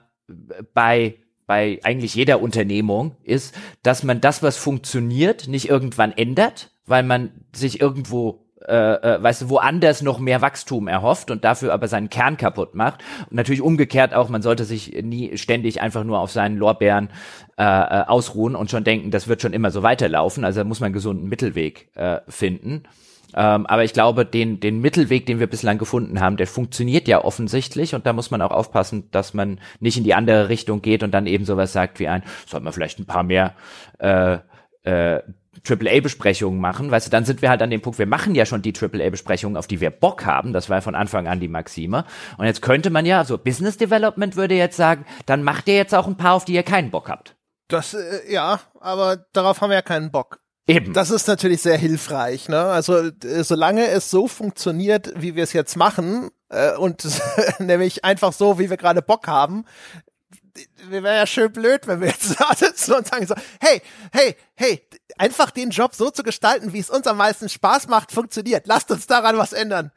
[0.74, 1.18] bei
[1.48, 7.32] bei eigentlich jeder Unternehmung ist, dass man das, was funktioniert, nicht irgendwann ändert, weil man
[7.52, 12.10] sich irgendwo äh, äh, weißt du, woanders noch mehr Wachstum erhofft und dafür aber seinen
[12.10, 13.02] Kern kaputt macht.
[13.30, 17.08] Und natürlich umgekehrt auch, man sollte sich nie ständig einfach nur auf seinen Lorbeeren
[17.56, 20.44] äh, äh ausruhen und schon denken, das wird schon immer so weiterlaufen.
[20.44, 22.82] Also da muss man einen gesunden Mittelweg äh, finden.
[23.34, 27.22] Ähm, aber ich glaube, den, den Mittelweg, den wir bislang gefunden haben, der funktioniert ja
[27.22, 31.02] offensichtlich und da muss man auch aufpassen, dass man nicht in die andere Richtung geht
[31.02, 33.54] und dann eben sowas sagt wie ein, soll man vielleicht ein paar mehr
[33.98, 34.38] äh,
[34.82, 35.22] äh,
[35.68, 38.62] AAA-Besprechungen machen, weißt du, dann sind wir halt an dem Punkt, wir machen ja schon
[38.62, 42.04] die AAA-Besprechungen, auf die wir Bock haben, das war von Anfang an die Maxime.
[42.36, 45.94] Und jetzt könnte man ja, so Business Development würde jetzt sagen, dann macht ihr jetzt
[45.94, 47.36] auch ein paar, auf die ihr keinen Bock habt.
[47.68, 50.40] Das, äh, ja, aber darauf haben wir ja keinen Bock.
[50.68, 50.92] Eben.
[50.92, 52.48] Das ist natürlich sehr hilfreich.
[52.48, 52.60] Ne?
[52.60, 57.06] Also äh, solange es so funktioniert, wie wir es jetzt machen, äh, und
[57.58, 59.64] nämlich einfach so, wie wir gerade Bock haben,
[60.88, 63.80] wäre ja schön blöd, wenn wir jetzt da sitzen und sagen so, hey,
[64.12, 68.12] hey, hey, einfach den Job so zu gestalten, wie es uns am meisten Spaß macht,
[68.12, 68.66] funktioniert.
[68.66, 69.90] Lasst uns daran was ändern.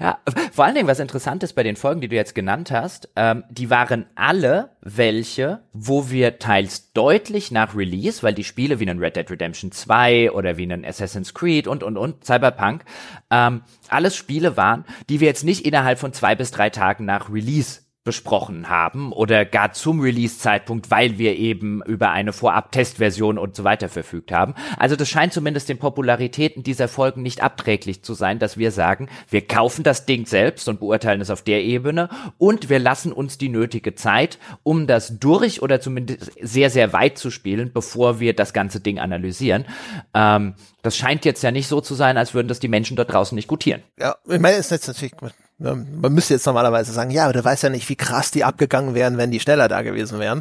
[0.00, 0.18] Ja,
[0.52, 3.44] vor allen Dingen, was interessant ist bei den Folgen, die du jetzt genannt hast, ähm,
[3.50, 8.98] die waren alle welche, wo wir teils deutlich nach Release, weil die Spiele wie ein
[8.98, 12.84] Red Dead Redemption 2 oder wie ein Assassin's Creed und, und, und, Cyberpunk,
[13.30, 17.30] ähm, alles Spiele waren, die wir jetzt nicht innerhalb von zwei bis drei Tagen nach
[17.30, 23.62] Release besprochen haben oder gar zum Release-Zeitpunkt, weil wir eben über eine Vorab-Testversion und so
[23.62, 24.54] weiter verfügt haben.
[24.76, 29.08] Also das scheint zumindest den Popularitäten dieser Folgen nicht abträglich zu sein, dass wir sagen,
[29.30, 33.38] wir kaufen das Ding selbst und beurteilen es auf der Ebene und wir lassen uns
[33.38, 38.34] die nötige Zeit, um das durch oder zumindest sehr, sehr weit zu spielen, bevor wir
[38.34, 39.64] das ganze Ding analysieren.
[40.12, 43.12] Ähm, das scheint jetzt ja nicht so zu sein, als würden das die Menschen dort
[43.12, 43.82] draußen nicht gutieren.
[43.98, 45.14] Ja, ich meine, es ist jetzt natürlich
[45.62, 48.94] man müsste jetzt normalerweise sagen, ja, aber du weißt ja nicht, wie krass die abgegangen
[48.94, 50.40] wären, wenn die schneller da gewesen wären.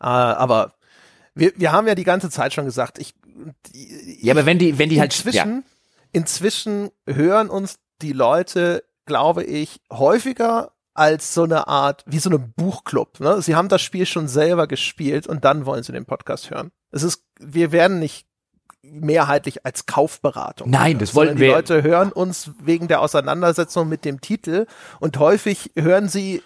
[0.00, 0.74] Äh, aber
[1.34, 3.14] wir, wir haben ja die ganze Zeit schon gesagt, ich.
[3.72, 5.14] ich ja, aber wenn die, wenn die halt.
[5.14, 5.62] Inzwischen, ja.
[6.12, 12.40] inzwischen hören uns die Leute, glaube ich, häufiger als so eine Art, wie so eine
[12.40, 13.20] Buchclub.
[13.20, 13.40] Ne?
[13.40, 16.72] Sie haben das Spiel schon selber gespielt und dann wollen sie den Podcast hören.
[16.90, 18.27] Es ist, wir werden nicht
[18.82, 20.70] mehrheitlich als Kaufberatung.
[20.70, 21.48] Nein, das wollten die wir.
[21.48, 24.66] Die Leute hören uns wegen der Auseinandersetzung mit dem Titel
[25.00, 26.42] und häufig hören sie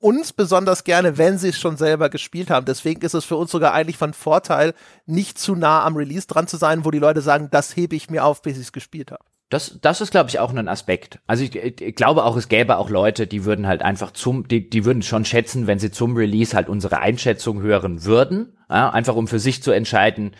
[0.00, 2.66] uns besonders gerne, wenn sie es schon selber gespielt haben.
[2.66, 4.74] Deswegen ist es für uns sogar eigentlich von Vorteil,
[5.06, 8.10] nicht zu nah am Release dran zu sein, wo die Leute sagen, das hebe ich
[8.10, 9.24] mir auf, bis ich es gespielt habe.
[9.50, 11.20] Das, das ist, glaube ich, auch ein Aspekt.
[11.26, 14.68] Also ich, ich, glaube auch, es gäbe auch Leute, die würden halt einfach zum, die,
[14.68, 18.58] die würden schon schätzen, wenn sie zum Release halt unsere Einschätzung hören würden.
[18.68, 20.32] Ja, einfach um für sich zu entscheiden,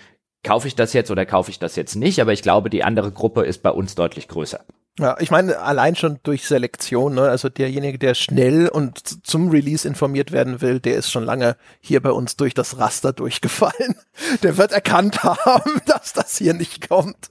[0.45, 3.12] kaufe ich das jetzt oder kaufe ich das jetzt nicht, aber ich glaube, die andere
[3.12, 4.64] Gruppe ist bei uns deutlich größer.
[4.99, 7.22] Ja, ich meine, allein schon durch Selektion, ne?
[7.22, 12.03] also derjenige, der schnell und zum Release informiert werden will, der ist schon lange hier
[12.03, 13.95] bei uns durch das Raster durchgefallen.
[14.43, 17.30] Der wird erkannt haben, dass das hier nicht kommt.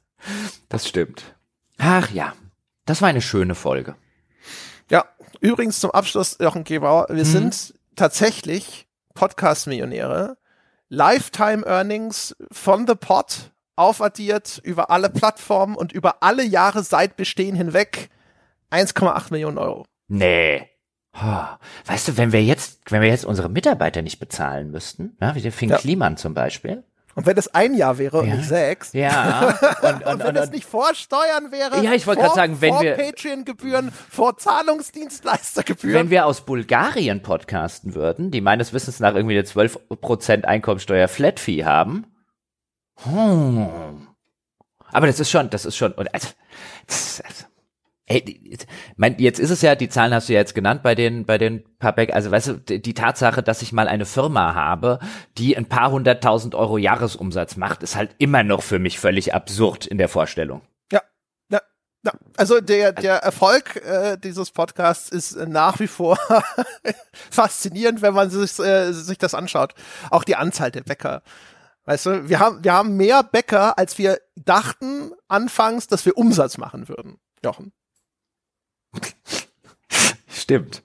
[0.70, 1.36] Das stimmt.
[1.78, 2.34] Ach ja,
[2.86, 3.96] das war eine schöne Folge.
[4.90, 5.04] Ja,
[5.42, 7.30] übrigens zum Abschluss, Jochen Gebauer, wir mhm.
[7.30, 10.38] sind tatsächlich Podcast-Millionäre
[10.90, 17.56] Lifetime Earnings von The Pot aufaddiert über alle Plattformen und über alle Jahre seit Bestehen
[17.56, 18.10] hinweg
[18.72, 19.86] 1,8 Millionen Euro.
[20.08, 20.68] Nee.
[21.86, 25.42] Weißt du, wenn wir jetzt, wenn wir jetzt unsere Mitarbeiter nicht bezahlen müssten, ja, wie
[25.42, 25.78] der Finn ja.
[25.78, 26.84] Kliman zum Beispiel,
[27.18, 28.94] und wenn es ein Jahr wäre und nicht sechs.
[28.94, 29.58] Ja.
[29.82, 31.82] Und, und, und wenn es nicht vor Steuern wäre.
[31.84, 32.94] Ja, ich wollte gerade sagen, wenn vor wir.
[32.94, 35.96] Patreon-Gebühren, vor Zahlungsdienstleistergebühren.
[35.96, 41.40] Wenn wir aus Bulgarien podcasten würden, die meines Wissens nach irgendwie eine 12% Einkommensteuer Flat
[41.40, 42.06] Fee haben.
[42.98, 44.08] Hm.
[44.92, 46.28] Aber das ist schon, das ist schon, also,
[48.10, 48.58] Ey,
[48.96, 51.38] mein, jetzt ist es ja, die Zahlen hast du ja jetzt genannt bei den, bei
[51.38, 55.00] den Pabeck, also weißt du, die Tatsache, dass ich mal eine Firma habe,
[55.38, 59.86] die ein paar hunderttausend Euro Jahresumsatz macht, ist halt immer noch für mich völlig absurd
[59.86, 60.62] in der Vorstellung.
[60.90, 61.02] Ja,
[61.52, 61.60] ja,
[62.06, 62.14] ja.
[62.38, 66.18] also der, der Erfolg äh, dieses Podcasts ist nach wie vor
[67.30, 69.74] faszinierend, wenn man sich, äh, sich das anschaut.
[70.12, 71.24] Auch die Anzahl der Bäcker.
[71.84, 76.58] Weißt du, wir haben, wir haben mehr Bäcker, als wir dachten anfangs, dass wir Umsatz
[76.58, 77.18] machen würden.
[77.44, 77.74] Jochen.
[80.28, 80.84] Stimmt.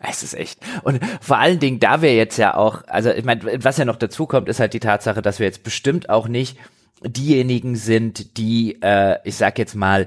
[0.00, 0.60] Es ist echt.
[0.82, 3.96] Und vor allen Dingen, da wir jetzt ja auch, also ich meine, was ja noch
[3.96, 6.56] dazu kommt, ist halt die Tatsache, dass wir jetzt bestimmt auch nicht
[7.02, 10.06] diejenigen sind, die, äh, ich sag jetzt mal,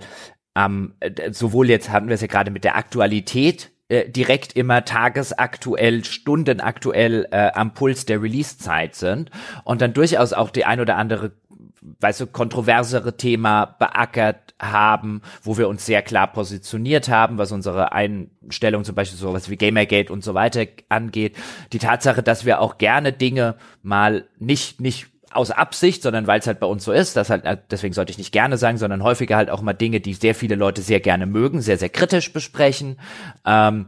[0.56, 0.94] ähm,
[1.32, 7.28] sowohl jetzt hatten wir es ja gerade mit der Aktualität äh, direkt immer tagesaktuell, stundenaktuell
[7.32, 9.32] äh, am Puls der Release-Zeit sind
[9.64, 11.34] und dann durchaus auch die ein oder andere
[11.82, 17.92] weißt du, kontroversere Thema beackert haben, wo wir uns sehr klar positioniert haben, was unsere
[17.92, 21.36] Einstellung zum Beispiel sowas wie Gamergate und so weiter angeht.
[21.74, 26.48] Die Tatsache, dass wir auch gerne Dinge mal nicht, nicht aus Absicht, sondern weil es
[26.48, 29.04] halt bei uns so ist, das halt, äh, deswegen sollte ich nicht gerne sagen, sondern
[29.04, 32.34] häufiger halt auch mal Dinge, die sehr viele Leute sehr gerne mögen, sehr, sehr kritisch
[32.34, 33.00] besprechen.
[33.46, 33.88] Ähm,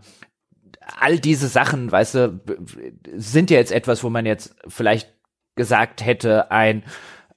[0.99, 2.39] all diese Sachen, weißt du,
[3.15, 5.13] sind ja jetzt etwas, wo man jetzt vielleicht
[5.55, 6.83] gesagt hätte, ein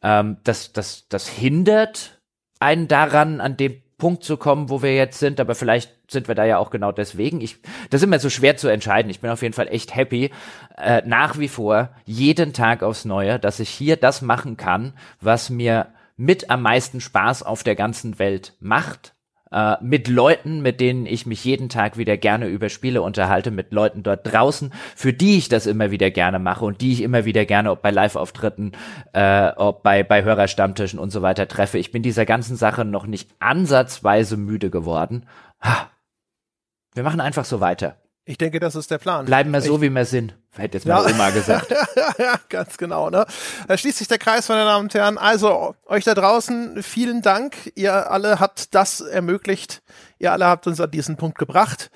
[0.06, 2.20] ähm, das, das, das hindert
[2.60, 6.36] einen daran, an dem Punkt zu kommen, wo wir jetzt sind, aber vielleicht sind wir
[6.36, 7.40] da ja auch genau deswegen.
[7.40, 7.58] Ich,
[7.90, 9.10] das ist immer so schwer zu entscheiden.
[9.10, 10.30] Ich bin auf jeden Fall echt happy,
[10.76, 15.50] äh, nach wie vor jeden Tag aufs Neue, dass ich hier das machen kann, was
[15.50, 19.15] mir mit am meisten Spaß auf der ganzen Welt macht
[19.52, 23.72] äh, mit Leuten, mit denen ich mich jeden Tag wieder gerne über Spiele unterhalte, mit
[23.72, 27.24] Leuten dort draußen, für die ich das immer wieder gerne mache und die ich immer
[27.24, 28.72] wieder gerne, ob bei Live-Auftritten,
[29.12, 31.78] äh, ob bei, bei Hörerstammtischen und so weiter treffe.
[31.78, 35.26] Ich bin dieser ganzen Sache noch nicht ansatzweise müde geworden.
[36.94, 37.96] Wir machen einfach so weiter.
[38.24, 39.26] Ich denke, das ist der Plan.
[39.26, 40.36] Bleiben wir so, ich, wie wir sind.
[40.58, 41.14] Hätte jetzt meine ja.
[41.14, 41.70] Oma gesagt.
[42.18, 43.10] ja, ganz genau.
[43.10, 43.26] Ne?
[43.68, 45.18] Da schließt sich der Kreis, meine Damen und Herren.
[45.18, 47.72] Also, euch da draußen, vielen Dank.
[47.74, 49.82] Ihr alle habt das ermöglicht.
[50.18, 51.90] Ihr alle habt uns an diesen Punkt gebracht.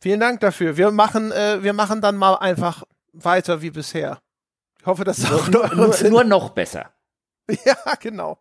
[0.00, 0.76] Vielen Dank dafür.
[0.76, 4.20] Wir machen, äh, wir machen dann mal einfach weiter wie bisher.
[4.78, 6.92] Ich hoffe, dass das auch nur, nur, nur noch besser.
[7.64, 8.38] Ja, genau.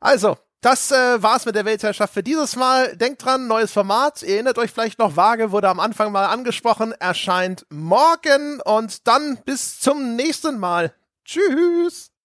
[0.00, 2.96] Also, das äh, war's mit der Weltherrschaft für dieses Mal.
[2.96, 4.22] Denkt dran, neues Format.
[4.22, 9.38] Ihr erinnert euch vielleicht noch vage, wurde am Anfang mal angesprochen, erscheint morgen und dann
[9.44, 10.92] bis zum nächsten Mal.
[11.24, 12.15] Tschüss.